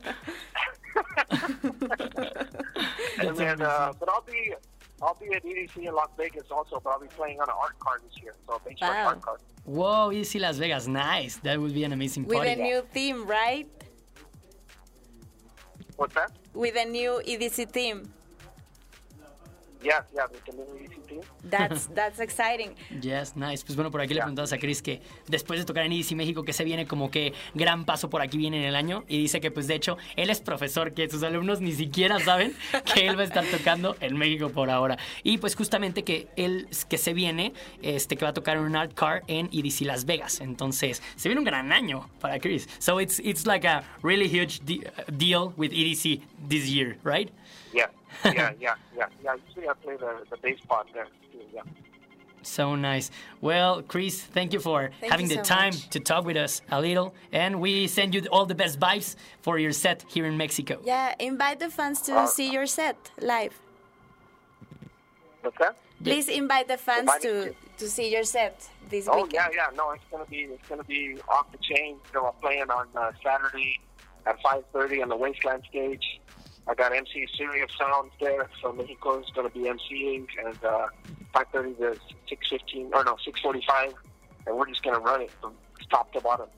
[3.21, 4.55] and then, uh, but I'll be,
[5.03, 6.81] I'll be at EDC in Las Vegas also.
[6.83, 8.35] But I'll be playing on an art card this year.
[8.47, 9.07] So a benchmark Wow.
[9.07, 9.41] art card.
[9.65, 10.87] Whoa, EDC Las Vegas.
[10.89, 11.37] Nice.
[11.39, 12.53] That would be an amazing With party.
[12.53, 13.69] a new theme, right?
[15.97, 16.33] What's that?
[16.55, 18.13] With a new EDC theme.
[19.83, 20.27] Yeah, yeah.
[21.49, 22.75] That's, that's exciting.
[23.01, 23.63] Yes, nice.
[23.65, 24.25] Pues bueno, por aquí le Ya.
[24.25, 27.33] preguntamos a Chris que después de tocar en EDC México, que se viene como que
[27.55, 29.05] gran paso por aquí viene en el año.
[29.09, 32.55] Y dice que, pues de hecho, él es profesor, que sus alumnos ni siquiera saben
[32.95, 34.99] que él va a estar tocando en México por ahora.
[35.23, 38.77] Y pues justamente que él, que se viene, este, que va a tocar en un
[38.77, 40.41] art car en EDC Las Vegas.
[40.41, 42.69] Entonces, se viene un gran año para Chris.
[42.79, 47.31] So it's, it's like a really huge de- deal with EDC this year, right?
[47.73, 47.91] Yeah,
[48.25, 49.35] yeah, yeah, yeah, yeah.
[49.47, 51.07] Usually I play the, the bass part there.
[51.33, 51.63] Too, yeah.
[52.43, 53.11] So nice.
[53.41, 55.89] Well, Chris, thank you for Thank having you the so time much.
[55.91, 57.15] to talk with us a little.
[57.33, 60.81] And we send you all the best vibes for your set here in Mexico.
[60.85, 63.55] Yeah, invite the fans to Uh, see your set live.
[65.43, 65.77] What's that?
[66.03, 69.33] Please invite the fans to, to see your set this Oh weekend.
[69.35, 69.77] yeah, yeah.
[69.77, 71.97] No, it's gonna be it's gonna be off the chain.
[72.13, 73.81] So I'm playing on uh, Saturday
[74.27, 76.21] at 5:30 on the Wasteland stage.
[76.69, 80.89] I got MC of Sounds there, so Mexico is gonna be MCing, and uh,
[81.35, 83.95] 5:30 to 6:15 or no 6:45,
[84.47, 85.55] and we're just gonna run it from
[85.91, 86.49] top to bottom.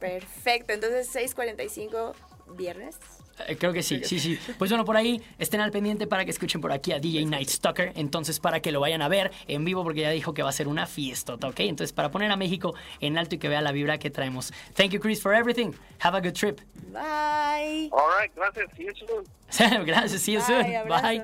[0.00, 2.14] Perfecto, entonces 6.45
[2.56, 3.19] viernes.
[3.46, 4.38] Eh, Creo que sí, sí, sí.
[4.58, 7.48] Pues bueno, por ahí estén al pendiente para que escuchen por aquí a DJ Night
[7.48, 7.92] Stalker.
[7.96, 10.52] Entonces, para que lo vayan a ver en vivo, porque ya dijo que va a
[10.52, 11.60] ser una fiesta, ¿ok?
[11.60, 14.52] Entonces, para poner a México en alto y que vea la vibra que traemos.
[14.74, 15.72] Thank you, Chris, for everything.
[16.00, 16.60] Have a good trip.
[16.92, 17.88] Bye.
[17.92, 18.70] All right, gracias.
[18.76, 19.24] See you soon.
[19.86, 20.76] Gracias, see you Bye, soon.
[20.76, 21.02] abrazo.
[21.02, 21.18] Bye.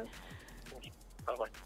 [1.26, 1.65] Bye bye.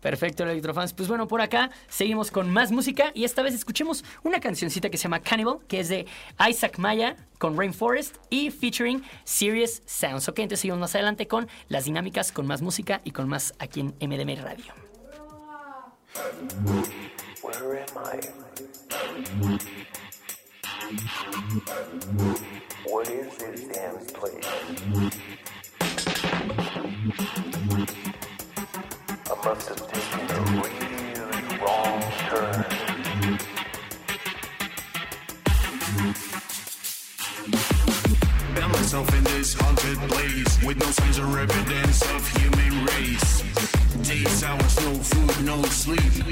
[0.00, 0.92] Perfecto, Electrofans.
[0.92, 4.96] Pues bueno, por acá seguimos con más música y esta vez escuchemos una cancioncita que
[4.96, 6.06] se llama Cannibal, que es de
[6.48, 10.28] Isaac Maya con Rainforest y featuring Serious Sounds.
[10.28, 13.80] Ok, entonces seguimos más adelante con las dinámicas, con más música y con más aquí
[13.80, 14.74] en MDM Radio.
[29.48, 32.64] Must have taken a really wrong turn.
[38.54, 43.42] Found myself in this haunted place with no signs or evidence of human race.
[44.06, 46.26] Days, hours, no food, no sleep.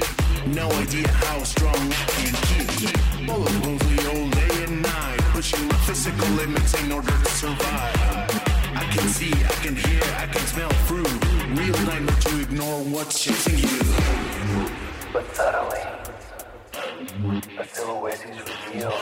[0.45, 3.27] No idea how strong I can keep.
[3.27, 7.97] All lonely all day and night, pushing my physical limits in order to survive.
[8.75, 11.36] I can see, I can hear, I can smell through.
[11.55, 13.79] Real nightmare to ignore what's chasing you.
[15.13, 15.79] But suddenly,
[17.57, 18.93] a silhouette is revealed.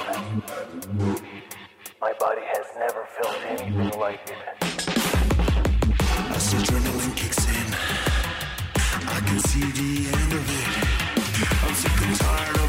[1.99, 4.37] My body has never felt anything like it.
[6.35, 7.73] As adrenaline kicks in,
[9.07, 10.69] I can see the end of it.
[11.63, 12.64] I'm sick and tired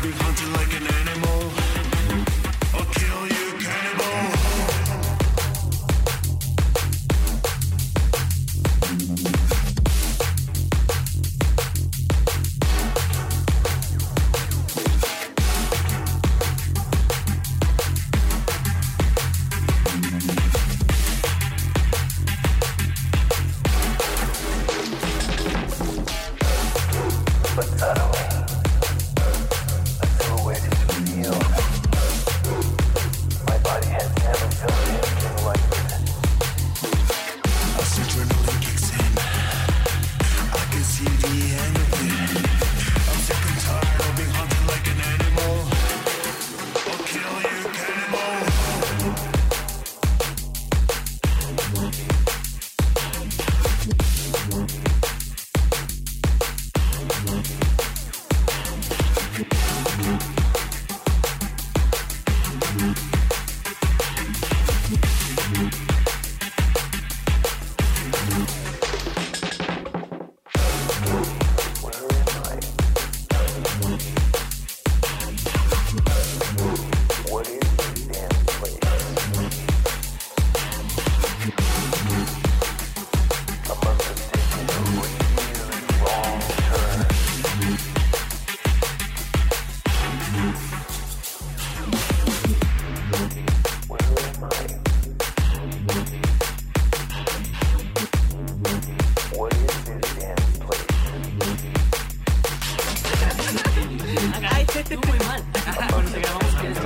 [104.77, 105.43] Estuvo muy mal.
[105.91, 106.79] Cuando te grabamos, ¿quieres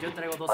[0.00, 0.50] Yo traigo dos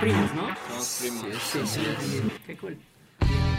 [0.00, 0.48] primos, ¿no?
[0.68, 1.26] Somos primos.
[1.42, 1.80] Sí, sí.
[2.46, 2.78] Qué cool.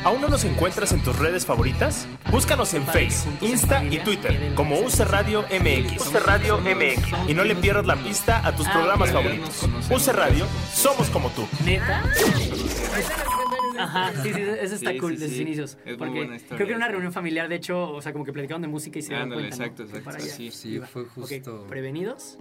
[0.04, 2.08] ¿Aún no nos encuentras en tus redes favoritas?
[2.32, 6.08] Búscanos en Face, Insta y Twitter como UC Radio MX.
[6.08, 7.30] UC Radio MX.
[7.30, 9.70] Y no le pierdas la pista a tus programas favoritos.
[9.92, 11.48] UC Radio, somos como tú.
[11.64, 12.04] ¿Neta?
[13.78, 15.42] Ajá, sí, sí, eso está Sí, cool sí, desde sus sí.
[15.44, 15.78] inicios.
[15.86, 18.12] Es muy porque buena historia creo que era una reunión familiar, de hecho, o sea,
[18.12, 19.64] como que platicaban de música y se dieron cuenta, ¿no?
[19.64, 20.52] exacto, Que exacto, allá sí.
[20.52, 20.88] Sí, iba.
[20.88, 21.66] fue justo.
[21.68, 22.38] ¿prevenidos?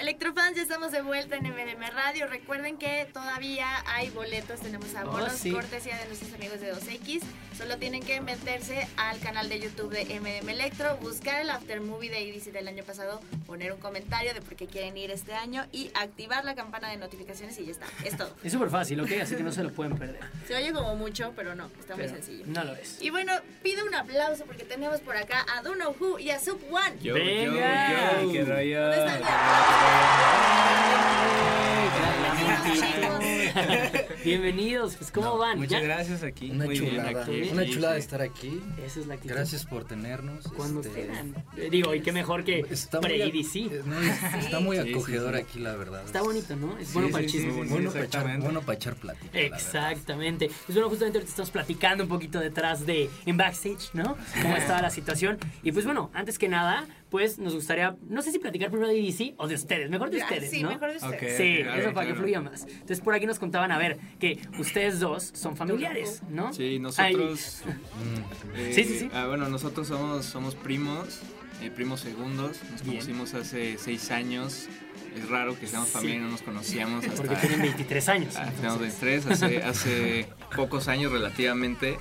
[0.00, 2.26] Electrofans, ya estamos de vuelta en MDM Radio.
[2.26, 5.50] Recuerden que todavía hay boletos, tenemos abonos, Oh, sí.
[5.52, 7.20] cortesía de nuestros amigos de 2X.
[7.58, 12.08] Solo tienen que meterse al canal de YouTube de MDM Electro, buscar el after movie
[12.08, 15.66] de IDC del año pasado, poner un comentario de por qué quieren ir este año
[15.70, 17.84] y activar la campana de notificaciones y ya está.
[18.02, 18.34] Es todo.
[18.42, 19.10] Es súper fácil, ¿ok?
[19.20, 20.20] Así que no se lo pueden perder.
[20.48, 22.44] Se oye como mucho, pero no, está muy sencillo.
[22.46, 22.96] No lo es.
[23.02, 26.58] Y bueno, pido un aplauso porque tenemos por acá a Duno Who y a Sub
[26.72, 26.96] One.
[27.02, 28.22] Yo, Venga.
[28.22, 28.32] yo, yo.
[28.32, 28.80] ¡Qué rollo!
[28.80, 29.89] ¿Dónde están?
[34.24, 35.58] Bienvenidos, pues ¿cómo van?
[35.58, 35.86] Muchas ¿Ya?
[35.88, 36.50] gracias aquí.
[36.50, 37.22] Una Muy bien, chulada.
[37.22, 37.48] aquí.
[37.52, 38.00] Una Sí, chulada sí.
[38.00, 38.60] estar aquí.
[38.84, 39.34] Esa es la actitud.
[39.34, 40.46] Gracias por tenernos.
[40.56, 41.34] Cuando este, quieran.
[41.56, 45.40] Eh, Digo, y qué mejor que Está muy, eh, no, es- está muy acogedor sí.
[45.42, 46.04] aquí, la verdad.
[46.04, 46.76] Está bonito, ¿no?
[46.78, 47.52] Es Sí, bueno sí, para el sí, chisme.
[47.64, 49.38] Bueno para echar, bueno para echar plática.
[49.38, 50.46] Exactamente.
[50.66, 54.16] Pues bueno, justamente ahorita estamos platicando un poquito detrás de, en backstage, ¿no?
[54.42, 55.38] Cómo estaba la situación.
[55.62, 58.98] Y pues bueno, antes que nada, pues nos gustaría, no sé si platicar primero de
[59.00, 60.68] EDC o de ustedes, mejor de Ah, ustedes, sí, ¿no?
[60.70, 61.36] mejor de ustedes.
[61.36, 62.62] Sí, eso para que fluya más.
[62.62, 66.52] Entonces por aquí nos contaban, a ver, que ustedes dos son familiares, ¿no?
[66.52, 67.62] Sí, nosotros.
[68.56, 69.10] eh, Sí, sí, sí.
[69.12, 71.20] ah, bueno, nosotros somos, somos primos,
[71.62, 72.58] eh, primos segundos.
[72.70, 72.94] Nos Bien.
[72.96, 74.68] conocimos hace seis años.
[75.16, 75.94] Es raro que seamos Sí.
[75.94, 77.16] familia y no nos conocíamos hasta.
[77.22, 78.36] porque tienen 23 años.
[78.36, 81.98] Ah, tenemos 23, hace, hace pocos años relativamente.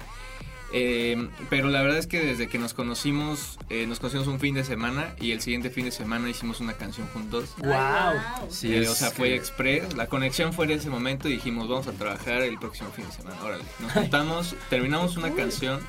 [0.71, 4.53] Eh, pero la verdad es que desde que nos conocimos, eh, nos conocimos un fin
[4.55, 7.55] de semana y el siguiente fin de semana hicimos una canción juntos.
[7.57, 8.49] Wow.
[8.49, 9.93] Sí, Eh, o sea, que- fue express.
[9.95, 13.11] La conexión fue en ese momento y dijimos, vamos a trabajar el próximo fin de
[13.11, 13.35] semana.
[13.43, 13.63] Órale.
[13.79, 15.79] Nos juntamos, terminamos una canción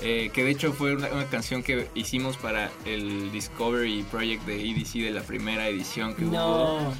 [0.00, 4.70] eh, que de hecho fue una, una canción que hicimos para el Discovery Project de
[4.70, 6.32] EDC de la primera edición que hubo.
[6.32, 6.94] No.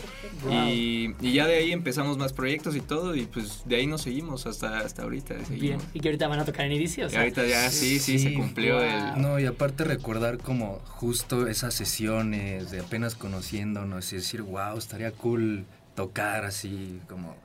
[0.44, 0.68] Wow.
[0.68, 4.02] Y, y ya de ahí empezamos más proyectos y todo, y pues de ahí nos
[4.02, 5.34] seguimos hasta, hasta ahorita.
[5.50, 5.78] Bien.
[5.94, 7.20] Y que ahorita van a tocar en EDC, o Y sea.
[7.20, 8.84] ahorita ya sí, sí, se cumplió wow.
[9.16, 9.22] el...
[9.22, 15.10] No, y aparte recordar como justo esas sesiones de apenas conociéndonos y decir, wow, estaría
[15.12, 17.36] cool tocar así, como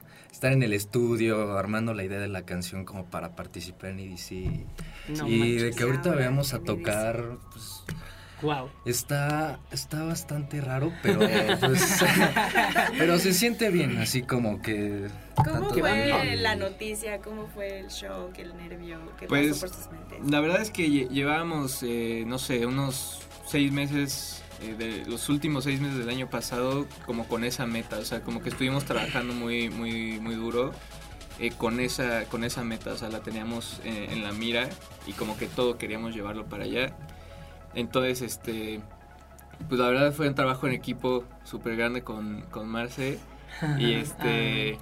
[0.43, 4.65] estar en el estudio, armando la idea de la canción como para participar en EDC.
[5.17, 6.65] No y de que ahorita Ahora veamos a EDC.
[6.65, 7.23] tocar,
[7.53, 7.83] pues
[8.41, 8.69] Wow.
[8.83, 11.19] está, está bastante raro, pero
[11.61, 12.03] pues,
[12.97, 15.07] pero se siente bien, así como que...
[15.35, 17.19] ¿Cómo fue la noticia?
[17.21, 18.31] ¿Cómo fue el show?
[18.33, 18.99] ¿Qué el nervio?
[19.17, 20.29] ¿Qué Pues, pasó por sus mentes?
[20.29, 25.29] La verdad es que lle- llevábamos, eh, no sé, unos seis meses, eh, de los
[25.29, 28.85] últimos seis meses del año pasado, como con esa meta, o sea, como que estuvimos
[28.85, 30.71] trabajando muy, muy, muy duro
[31.39, 34.69] eh, con, esa, con esa meta, o sea, la teníamos eh, en la mira
[35.05, 36.95] y como que todo queríamos llevarlo para allá.
[37.75, 38.79] Entonces, este,
[39.67, 43.19] pues la verdad fue un trabajo en equipo súper grande con, con Marce
[43.79, 44.77] y este...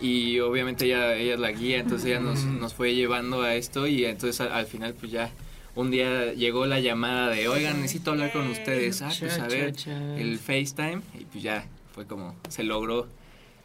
[0.00, 3.86] Y obviamente ella, ella es la guía, entonces ella nos, nos fue llevando a esto
[3.86, 5.30] y entonces al, al final pues ya
[5.76, 9.00] un día llegó la llamada de, oigan, necesito hablar con ustedes.
[9.02, 9.74] Ah, pues a ver,
[10.18, 11.64] el FaceTime y pues ya
[11.94, 13.06] fue como, se logró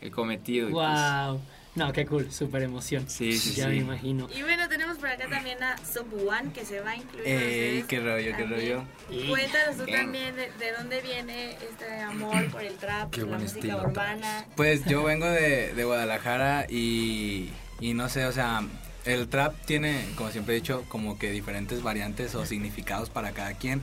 [0.01, 0.70] el cometido.
[0.70, 1.41] y pues, Wow.
[1.74, 3.05] No, qué cool, súper emoción.
[3.09, 3.70] Sí, sí, Ya sí.
[3.70, 4.28] me imagino.
[4.38, 7.22] Y bueno, tenemos por acá también a Sub One que se va a incluir.
[7.26, 8.84] ustedes qué rollo, qué rollo.
[9.30, 10.01] Cuéntanos tú Bien.
[10.01, 13.82] también de, de dónde viene este amor por el trap, Qué la buen música estilo
[13.84, 14.45] urbana.
[14.57, 18.64] Pues yo vengo de, de Guadalajara y, y no sé, o sea,
[19.06, 23.54] el trap tiene, como siempre he dicho, como que diferentes variantes o significados para cada
[23.54, 23.82] quien.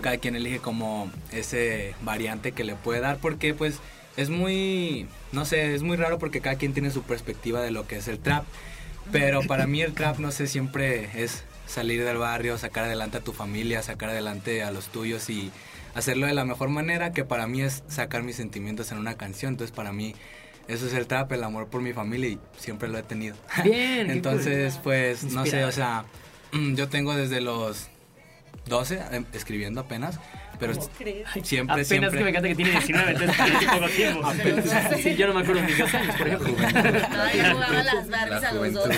[0.00, 3.80] Cada quien elige como ese variante que le puede dar porque pues
[4.16, 7.86] es muy, no sé, es muy raro porque cada quien tiene su perspectiva de lo
[7.86, 8.44] que es el trap.
[9.12, 13.20] Pero para mí el trap, no sé, siempre es salir del barrio, sacar adelante a
[13.20, 15.52] tu familia, sacar adelante a los tuyos y
[15.94, 19.54] hacerlo de la mejor manera, que para mí es sacar mis sentimientos en una canción.
[19.54, 20.14] Entonces para mí
[20.68, 23.36] eso es el trap, el amor por mi familia y siempre lo he tenido.
[23.64, 24.82] Bien, Entonces cool.
[24.84, 25.68] pues no sé, Inspirado.
[25.68, 26.04] o sea,
[26.52, 27.88] mm, yo tengo desde los
[28.66, 30.18] 12 em, escribiendo apenas,
[30.58, 31.28] pero ¿Cómo crees?
[31.44, 32.18] siempre, Apenas siempre...
[32.18, 34.32] que me encanta que tiene 19, entonces tiene poco tiempo.
[35.02, 36.54] Sí, yo no me acuerdo de mis dos años, por ejemplo.
[36.54, 38.88] Todavía jugaba las Barbies La a los dos.
[38.88, 38.94] De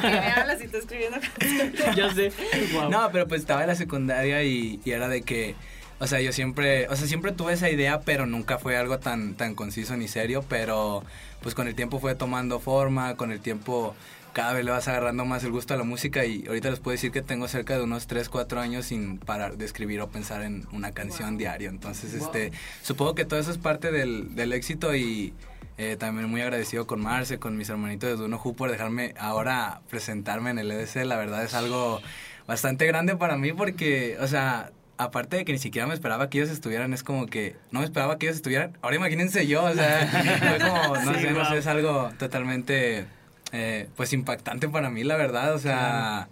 [0.00, 1.18] que me hablas y tú escribiendo
[1.96, 2.32] ya sé.
[2.72, 2.90] Wow.
[2.90, 5.54] No, pero pues estaba en la secundaria y, y era de que,
[5.98, 9.34] o sea, yo siempre, o sea, siempre tuve esa idea, pero nunca fue algo tan,
[9.34, 11.02] tan conciso ni serio, pero
[11.40, 13.94] pues con el tiempo fue tomando forma, con el tiempo
[14.32, 16.92] cada vez le vas agarrando más el gusto a la música y ahorita les puedo
[16.92, 20.42] decir que tengo cerca de unos 3, 4 años sin parar de escribir o pensar
[20.42, 21.70] en una canción diario.
[21.70, 22.26] Entonces, Wow.
[22.26, 22.50] este,
[22.82, 25.32] supongo que todo eso es parte del, del éxito y
[25.78, 29.82] eh, también muy agradecido con Marce, con mis hermanitos de Duno Who por dejarme ahora
[29.88, 31.04] presentarme en el EDC.
[31.04, 32.00] La verdad es algo
[32.48, 36.38] bastante grande para mí porque, o sea, aparte de que ni siquiera me esperaba que
[36.38, 38.76] ellos estuvieran, es como que no me esperaba que ellos estuvieran.
[38.82, 40.06] Ahora imagínense yo, o sea,
[40.58, 43.06] fue como, no Sí, sé, no sé, es algo totalmente,
[43.52, 46.28] eh, pues impactante para mí, la verdad, o sea,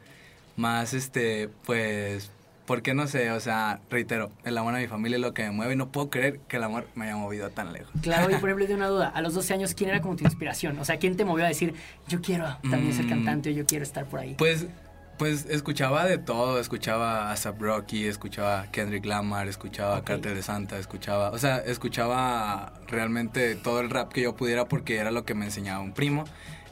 [0.56, 2.30] más este, pues,
[2.66, 3.30] ¿por qué no sé?
[3.32, 5.88] O sea, reitero, el amor a mi familia es lo que me mueve y no
[5.88, 7.90] puedo creer que el amor me haya movido tan lejos.
[8.02, 10.24] Claro, y por ejemplo, de una duda, a los 12 años, ¿quién era como tu
[10.24, 10.78] inspiración?
[10.78, 11.74] O sea, ¿quién te movió a decir,
[12.08, 13.08] yo quiero también ser Mm.
[13.08, 14.34] cantante o yo quiero estar por ahí?
[14.38, 14.66] Pues,
[15.18, 20.34] pues escuchaba de todo, escuchaba a Zap Rocky, escuchaba a Kendrick Lamar, escuchaba a Cartel
[20.34, 25.10] de Santa, escuchaba, o sea, escuchaba realmente todo el rap que yo pudiera porque era
[25.10, 26.24] lo que me enseñaba un primo.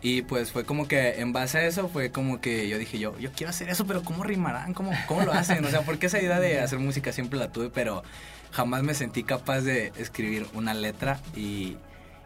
[0.02, 3.18] Y pues fue como que en base a eso fue como que yo dije yo,
[3.18, 4.72] yo quiero hacer eso, pero ¿cómo rimarán?
[4.72, 5.62] ¿Cómo, cómo lo hacen?
[5.64, 8.02] O sea, porque esa idea de hacer música siempre la tuve, pero
[8.50, 11.76] jamás me sentí capaz de escribir una letra y,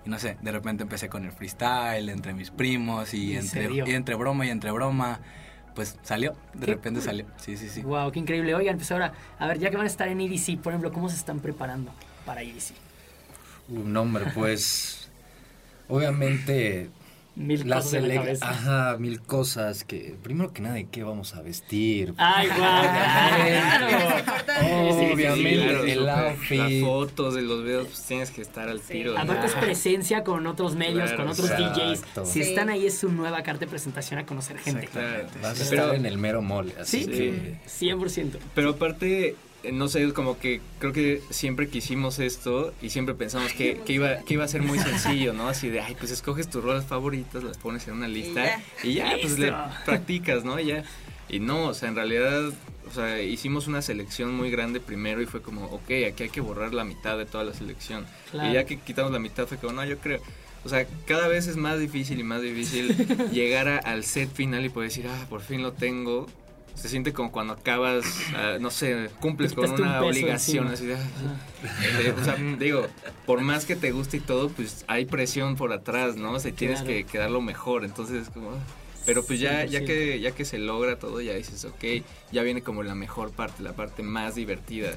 [0.05, 3.75] y no sé, de repente empecé con el freestyle entre mis primos y ¿En entre,
[3.75, 5.21] y entre broma y entre broma,
[5.75, 7.07] pues salió, de Qué repente cool.
[7.07, 7.83] salió, sí, sí, sí.
[7.83, 8.55] Wow, qué increíble.
[8.55, 11.09] Oigan, pues ahora, a ver, ya que van a estar en EDC, por ejemplo, ¿cómo
[11.09, 11.93] se están preparando
[12.25, 12.72] para EDC?
[13.68, 15.09] Uh, no, hombre, pues.
[15.89, 16.91] Obviamente.
[17.37, 18.37] Mil la cosas en la.
[18.49, 20.14] Ajá, mil cosas que.
[20.22, 22.14] Primero que nada, ¿de qué vamos a vestir?
[22.16, 23.87] Ay, guau, claro.
[25.12, 26.59] Obviamente, Claro, el outfit.
[26.59, 29.14] Las fotos de los videos, pues tienes que estar al tiro.
[29.14, 29.20] ¿no?
[29.20, 31.80] Aparte es presencia con otros medios, Claro, con otros exacto.
[31.80, 32.28] DJs.
[32.28, 32.51] Si Sí.
[32.51, 34.85] están ahí es su nueva carta de presentación a conocer gente.
[34.85, 35.39] Exactamente.
[35.43, 37.55] Vas a Pero- estar en el mero mole, así Sí, que.
[37.66, 38.39] 100%.
[38.55, 39.37] Pero aparte,
[39.73, 44.19] no sé, como que creo que siempre quisimos esto y siempre pensamos que, que iba,
[44.19, 45.49] que iba a ser muy sencillo, ¿no?
[45.49, 48.62] Así de, ay, pues escoges tus rolas favoritas, las pones en una lista ya.
[48.83, 49.53] y ya, pues le
[49.85, 50.59] practicas, ¿no?
[50.61, 50.85] Y ya.
[51.29, 52.43] Y no, o sea, en realidad,
[52.89, 56.41] o sea, hicimos una selección muy grande primero y fue como, ok, aquí hay que
[56.41, 58.05] borrar la mitad de toda la selección.
[58.31, 58.51] Claro.
[58.51, 60.21] Y ya que quitamos la mitad fue como, no, yo creo...
[60.67, 62.95] O sea, cada vez es más difícil y más difícil
[63.33, 66.27] llegar a- al set final y poder decir, ah, por fin lo tengo.
[66.75, 68.05] Se siente como cuando acabas,
[68.37, 70.68] ah, no sé, cumples con un una obligación.
[70.68, 72.87] Así de, eh, o sea, digo,
[73.27, 76.33] por más que te guste y todo, pues hay presión por atrás, ¿no?
[76.33, 76.95] O sea, tienes Claro.
[76.95, 77.85] que, que dar lo mejor.
[77.85, 78.51] Entonces, como...
[79.05, 79.07] ah.
[79.07, 79.86] Pero pues ya, ya 100%.
[79.86, 81.84] que ya que se logra todo, ya dices, ok,
[82.32, 84.92] ya viene como la mejor parte, la parte más divertida.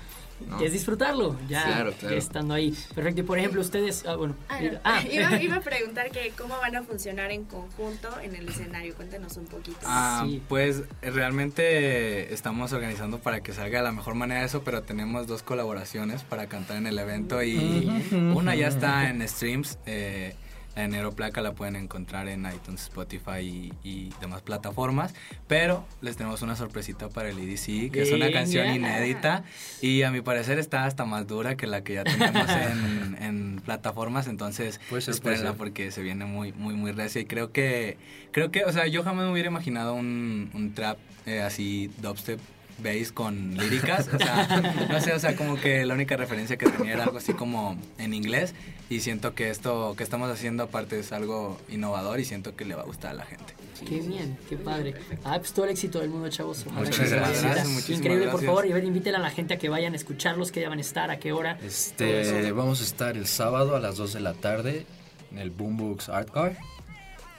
[0.47, 0.61] ¿no?
[0.61, 2.15] Es disfrutarlo, ya Claro, claro.
[2.15, 2.71] estando ahí.
[2.93, 3.21] Perfecto.
[3.21, 4.05] Y por ejemplo, ustedes.
[4.05, 4.35] Ah, bueno.
[4.49, 4.79] Ah, no.
[4.83, 5.01] ah.
[5.11, 8.93] iba, iba a preguntar que cómo van a funcionar en conjunto en el escenario.
[8.93, 9.79] Cuéntanos un poquito.
[9.83, 10.39] Ah, Sí.
[10.47, 15.25] pues eh, realmente estamos organizando para que salga de la mejor manera eso, pero tenemos
[15.25, 17.89] dos colaboraciones para cantar en el evento y
[18.35, 19.79] una ya está en streams.
[19.87, 20.35] eh,
[20.77, 25.13] la de Placa la pueden encontrar en iTunes, Spotify y, y demás plataformas.
[25.47, 29.43] Pero les tenemos una sorpresita para el EDC, que es una canción inédita
[29.81, 33.61] y a mi parecer está hasta más dura que la que ya tenemos en, en
[33.63, 34.27] plataformas.
[34.27, 37.21] Entonces, Puede ser, puede espérenla porque se viene muy, muy, muy recia.
[37.21, 37.97] Y creo que,
[38.31, 42.39] creo que, o sea, yo jamás me hubiera imaginado un, un trap eh, así, dubstep,
[42.79, 44.09] bass con líricas.
[44.13, 44.47] O sea,
[44.89, 47.77] no sé, o sea, como que la única referencia que tenía era algo así como
[47.97, 48.53] en inglés.
[48.89, 52.75] Y siento que esto que estamos haciendo aparte es algo innovador y siento que le
[52.75, 53.53] va a gustar a la gente.
[53.87, 54.95] Qué bien, qué padre.
[55.23, 56.65] Ah, pues todo el éxito del mundo, chavos.
[56.67, 57.67] Muchas gracias.
[57.67, 58.45] Muchísimas Increíble, por gracias.
[58.47, 58.65] favor.
[58.65, 60.77] Y a ver, inviten a la gente a que vayan a escucharlos, que ya van
[60.77, 61.59] a estar, a qué hora.
[61.63, 64.85] Este, vamos a estar el sábado a las 2 de la tarde
[65.31, 66.57] en el Boombox Art Car.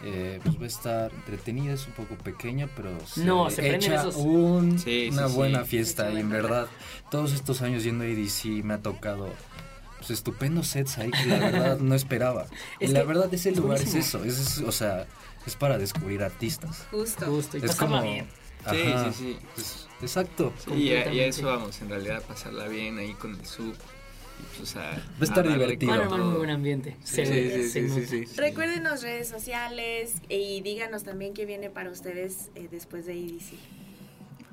[0.05, 3.97] Eh, pues va a estar entretenida, es un poco pequeña, pero se, No, se echa
[3.97, 5.71] esos- un- Sí, una sí, buena sí.
[5.71, 6.11] fiesta.
[6.13, 6.69] Y en verdad,
[7.11, 9.29] todos estos años yendo a EDC me ha tocado
[9.99, 12.47] pues, estupendos sets ahí que la verdad no esperaba.
[12.79, 15.07] y Es la que verdad, ese es lugar es eso, es, es- o sea,
[15.45, 16.87] es para descubrir artistas.
[16.93, 17.27] Justo.
[17.27, 18.01] Justo, y Es como...
[18.01, 18.27] bien.
[18.71, 19.39] Sí, Ajá, sí, sí.
[19.61, 20.53] es- exacto.
[20.65, 23.75] Sí, y a, y a eso vamos, en realidad, pasarla bien ahí con el sub.
[24.57, 25.93] Pues, a- Va a estar darle divertido.
[25.93, 26.97] Van a armar un buen ambiente.
[27.05, 28.25] Sí, sí, sí.
[28.37, 33.55] Recuérdenos redes sociales y díganos también qué viene para ustedes eh, después de EDC.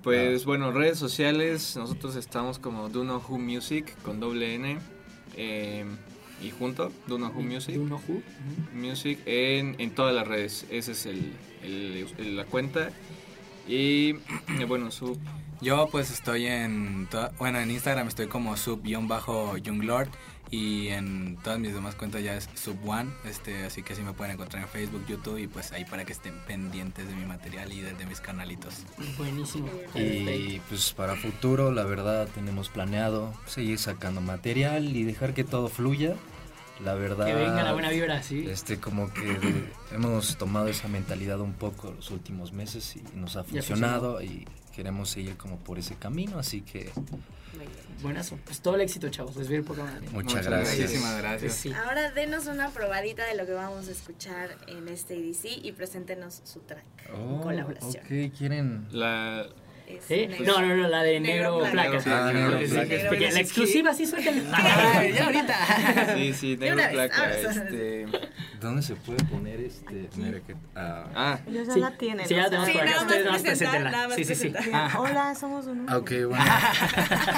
[0.03, 4.77] Pues bueno, redes sociales, nosotros estamos como Do Know Who Music con doble N
[5.35, 5.83] eh,
[6.43, 7.75] y junto, Do Know Who Music.
[7.75, 8.21] Do Know Who.
[8.73, 11.33] Music en, en todas las redes, esa es el,
[11.63, 12.91] el- el- la cuenta.
[13.67, 14.13] Y
[14.67, 15.17] bueno, sub.
[15.61, 20.09] Yo pues estoy en, toda- bueno, en Instagram estoy como sub-younglord
[20.51, 24.33] y en todas mis demás cuentas ya es sub1, este, así que así me pueden
[24.33, 27.79] encontrar en Facebook, YouTube y pues ahí para que estén pendientes de mi material y
[27.81, 28.83] de, de mis canalitos.
[29.17, 29.67] Buenísimo.
[29.95, 35.69] Y pues para futuro, la verdad, tenemos planeado seguir sacando material y dejar que todo
[35.69, 36.15] fluya.
[36.83, 37.25] La verdad.
[37.25, 38.47] Que venga la buena vibra, sí.
[38.49, 43.35] Este, como que de- hemos tomado esa mentalidad un poco los últimos meses y nos
[43.37, 44.45] ha funcionado y
[44.75, 46.91] queremos seguir como por ese camino, así que
[48.01, 48.37] Buenazo.
[48.43, 49.35] Pues todo el éxito, chavos.
[49.37, 50.77] Les veo muchas, Muchas gracias.
[50.79, 51.41] Muchísimas gracias.
[51.41, 51.71] Pues sí.
[51.73, 56.41] Ahora denos una probadita de lo que vamos a escuchar en este EDC y preséntenos
[56.43, 56.83] su track.
[57.15, 58.03] Oh, colaboración.
[58.03, 58.87] ok, quieren.
[58.91, 59.47] La,
[59.87, 60.27] Es ¿Eh?
[60.27, 60.45] negro.
[60.45, 61.91] No, no, no, la de Negro negro, placa.
[61.99, 62.27] placa.
[62.27, 62.95] Ah, negro Sí, placa.
[63.07, 64.41] porque la exclusiva sí suéltala.
[64.97, 66.15] Ay, ya ahorita.
[66.15, 67.31] sí, sí, negro vez, placa.
[67.39, 68.05] Este,
[68.59, 70.09] ¿Dónde se puede poner este?
[70.15, 72.27] Mira que- ah, ah, Ya Sí, la tienen.
[72.27, 73.01] sí, ya tenemos por acá.
[73.01, 73.25] Ustedes
[74.05, 74.53] más Sí, sí, sí.
[74.97, 76.43] Hola, somos un Ah, Ok, bueno.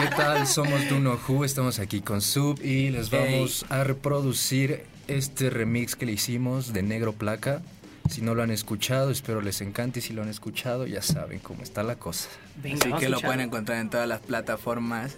[0.02, 0.48] ¿Qué tal?
[0.48, 6.06] Somos Duno Who, estamos aquí con Sub y les vamos a reproducir este remix que
[6.06, 7.62] le hicimos de Negro Placa.
[8.10, 10.00] Si no lo han escuchado, espero les encante.
[10.00, 12.30] y Si lo han escuchado, ya saben cómo está la cosa.
[12.56, 15.16] Venga, Así que lo pueden encontrar en todas las plataformas.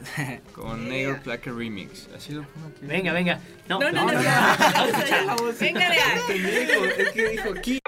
[0.53, 2.07] con negro placa remix.
[2.15, 2.85] Así lo pongo aquí.
[2.85, 3.39] Venga, venga.
[3.67, 4.11] No, No, no, no.
[4.11, 5.53] no, no.
[5.59, 5.97] Venga de
[7.03, 7.79] es que dijo aquí.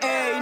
[0.01, 0.32] sé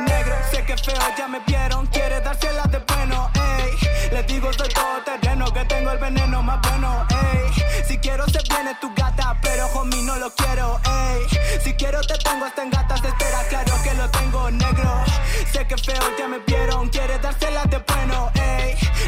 [0.76, 4.10] que feo, ya me vieron, quiere dársela de bueno, ey.
[4.12, 7.84] Les digo soy todo terreno, que tengo el veneno más bueno, ey.
[7.88, 11.60] Si quiero se viene tu gata, pero homie no lo quiero, ey.
[11.62, 15.04] Si quiero te tengo hasta en gatas espera, claro que lo tengo negro.
[15.52, 18.41] Sé que feo, ya me vieron, quiere dársela de bueno, ey.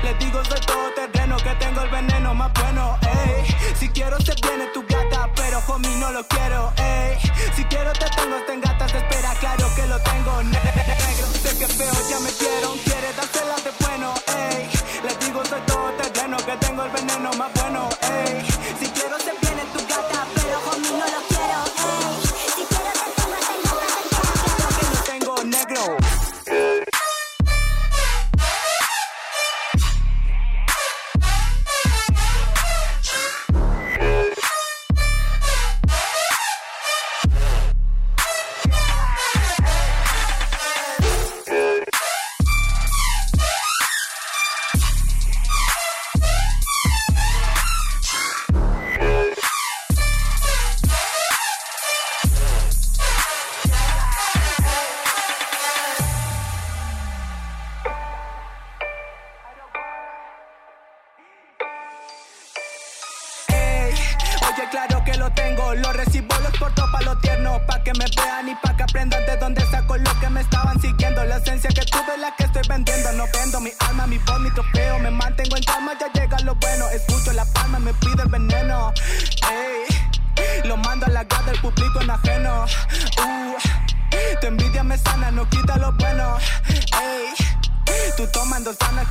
[0.03, 3.55] Les digo soy todo terreno, que tengo el veneno más bueno, ey.
[3.79, 7.17] Si quiero se viene tu gata, pero homie no lo quiero, ey.
[7.55, 11.27] Si quiero te tengo hasta en gatas de espera, claro que lo tengo ne- negro.
[11.43, 14.69] Sé que feo, ya me vieron, quiere dársela de bueno, ey.
[15.03, 18.45] Les digo soy todo terreno, que tengo el veneno más bueno, ey.
[18.79, 20.42] Si quiero se viene tu gata, pero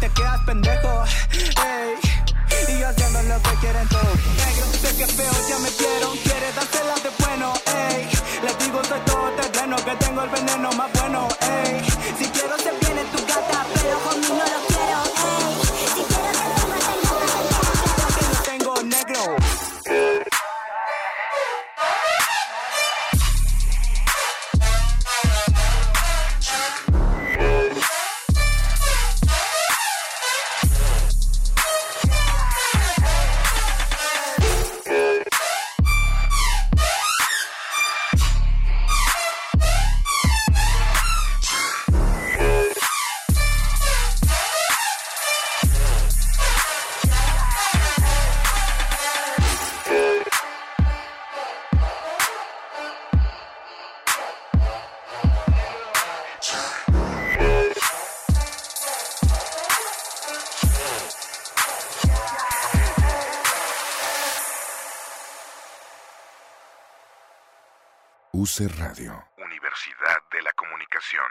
[0.02, 1.04] te quedas pendejo.
[1.30, 4.16] Ey, y yo haciendo lo que quieren todos.
[4.36, 7.21] Negro, sé que feo, ya me vieron, quiere dársela de
[68.60, 69.24] Radio.
[69.38, 71.24] Universidad de la Comunicación.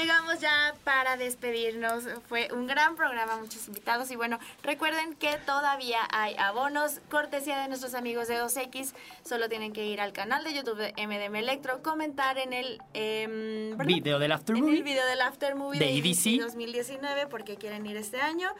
[0.00, 2.04] Llegamos ya para despedirnos.
[2.28, 4.10] Fue un gran programa, muchos invitados.
[4.10, 8.94] Y bueno, recuerden que todavía hay abonos, cortesía de nuestros amigos de 2X.
[9.24, 13.76] Solo tienen que ir al canal de YouTube de MDM Electro, comentar en el em.
[13.78, 14.78] Video del After en Movie.
[14.78, 16.40] el video del After Movie De de, EDC.
[16.40, 18.50] 2019 porque quieren ir este año.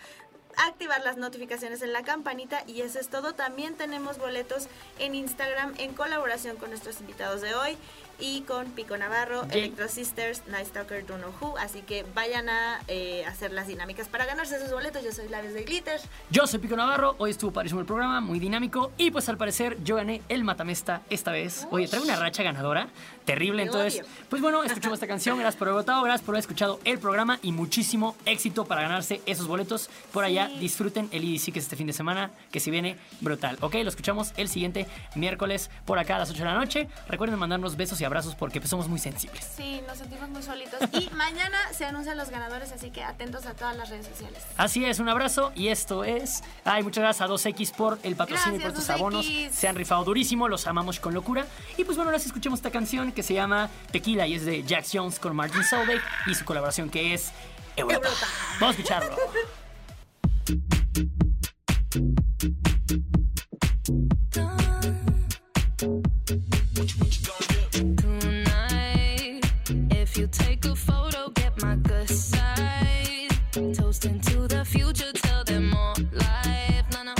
[0.57, 3.35] Activar las notificaciones en la campanita y eso es todo.
[3.35, 4.67] También tenemos boletos
[4.99, 7.79] en Instagram en colaboración con nuestros invitados de hoy
[8.21, 9.45] y con Pico Navarro.
[9.51, 11.59] Electro Sisters, Night Stalker, Don't Know Who.
[11.59, 15.03] Así que vayan a eh, hacer las dinámicas para ganarse esos boletos.
[15.05, 16.01] Yo soy Labios de Glitter.
[16.31, 19.77] Yo soy Pico Navarro, hoy estuvo padrísimo el programa, muy dinámico y pues al parecer
[19.83, 21.67] yo gané el Matamesta esta vez.
[21.71, 22.89] Oye, traigo una racha ganadora,
[23.25, 24.11] terrible, Te entonces, odio.
[24.29, 27.39] pues bueno, escuchamos esta canción, gracias por haber votado, gracias por haber escuchado el programa
[27.43, 29.89] y muchísimo éxito para ganarse esos boletos.
[30.13, 30.59] Por allá Sí.
[30.59, 33.57] disfruten el EDC que es este fin de semana, que si viene brutal.
[33.61, 36.89] Ok, lo escuchamos el siguiente miércoles por acá a las 8 de la noche.
[37.09, 39.47] Recuerden mandarnos besos y abrazos porque pues, somos muy sensibles.
[39.57, 40.81] Sí, nos sentimos muy solitos.
[40.93, 44.43] Y mañana se anuncian los ganadores, así que atentos a todas las redes sociales.
[44.57, 46.43] Así es, un abrazo y esto es.
[46.65, 49.27] Ay, muchas gracias a 2X por el patrocinio y por tus abonos.
[49.27, 49.51] 2X.
[49.51, 51.47] Se han rifado durísimo, los amamos con locura.
[51.77, 54.65] Y pues bueno, ahora sí escuchemos esta canción que se llama Tequila y es de
[54.67, 57.33] Jax Jones con Martin Solveig y su colaboración que es
[57.77, 58.09] Europa.
[58.61, 59.17] Vamos a escucharlo.
[73.61, 76.87] Toasting to the future, tell them more life.
[76.95, 77.15] No, no.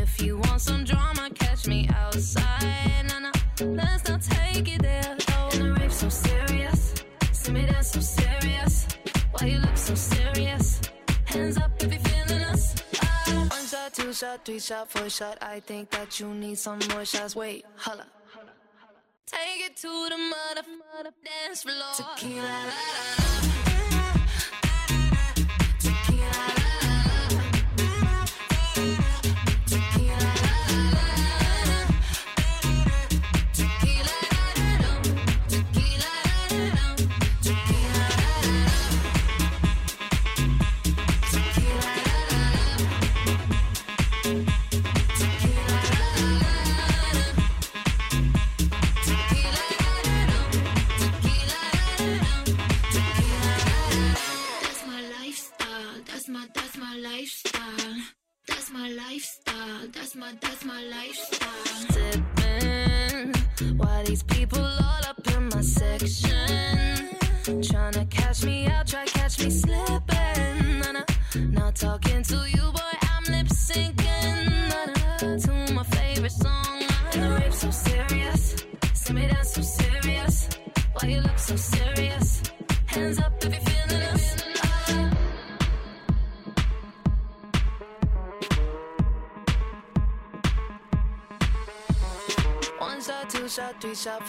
[0.00, 3.06] If you want some drama, catch me outside.
[3.08, 3.30] No, no.
[3.74, 5.16] Let's not take it there.
[5.32, 6.94] Oh, the rave so serious.
[7.32, 8.86] See me dance so serious.
[9.32, 10.80] Why you look so serious?
[11.24, 12.76] Hands up if you're feeling us.
[13.02, 13.48] Ah.
[13.50, 15.38] One shot, two shot, three shot, four shot.
[15.42, 17.34] I think that you need some more shots.
[17.34, 18.06] Wait, holla.
[19.26, 21.94] Take it to the mother, mother dance floor.
[21.96, 23.69] Tequila, la, la, la.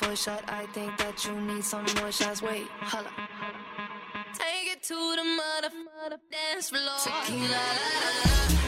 [0.02, 0.44] Shot, four shot.
[0.48, 2.42] I think that you need some more shots.
[2.42, 3.10] Wait, holla.
[4.34, 5.70] Take it to the mother,
[6.02, 6.82] mother dance floor.
[7.04, 8.61] Tequila, la, la, la.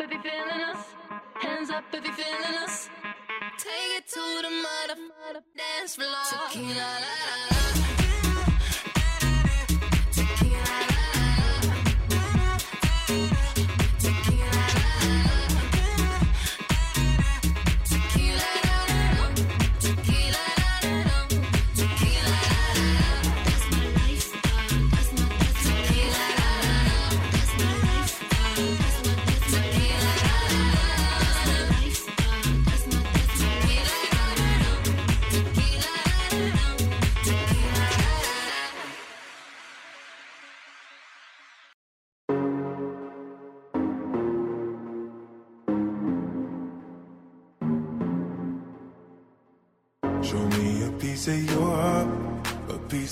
[0.00, 0.86] If you're feeling us.
[1.34, 2.88] Hands up if you're feeling us.
[3.58, 6.08] Take it to the mother dance floor.
[6.50, 7.53] Tequila, la, la, la.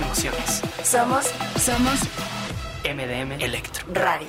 [0.00, 0.62] emociones.
[0.82, 1.26] Somos,
[1.58, 2.00] somos
[2.84, 4.28] MDM Electro Radio.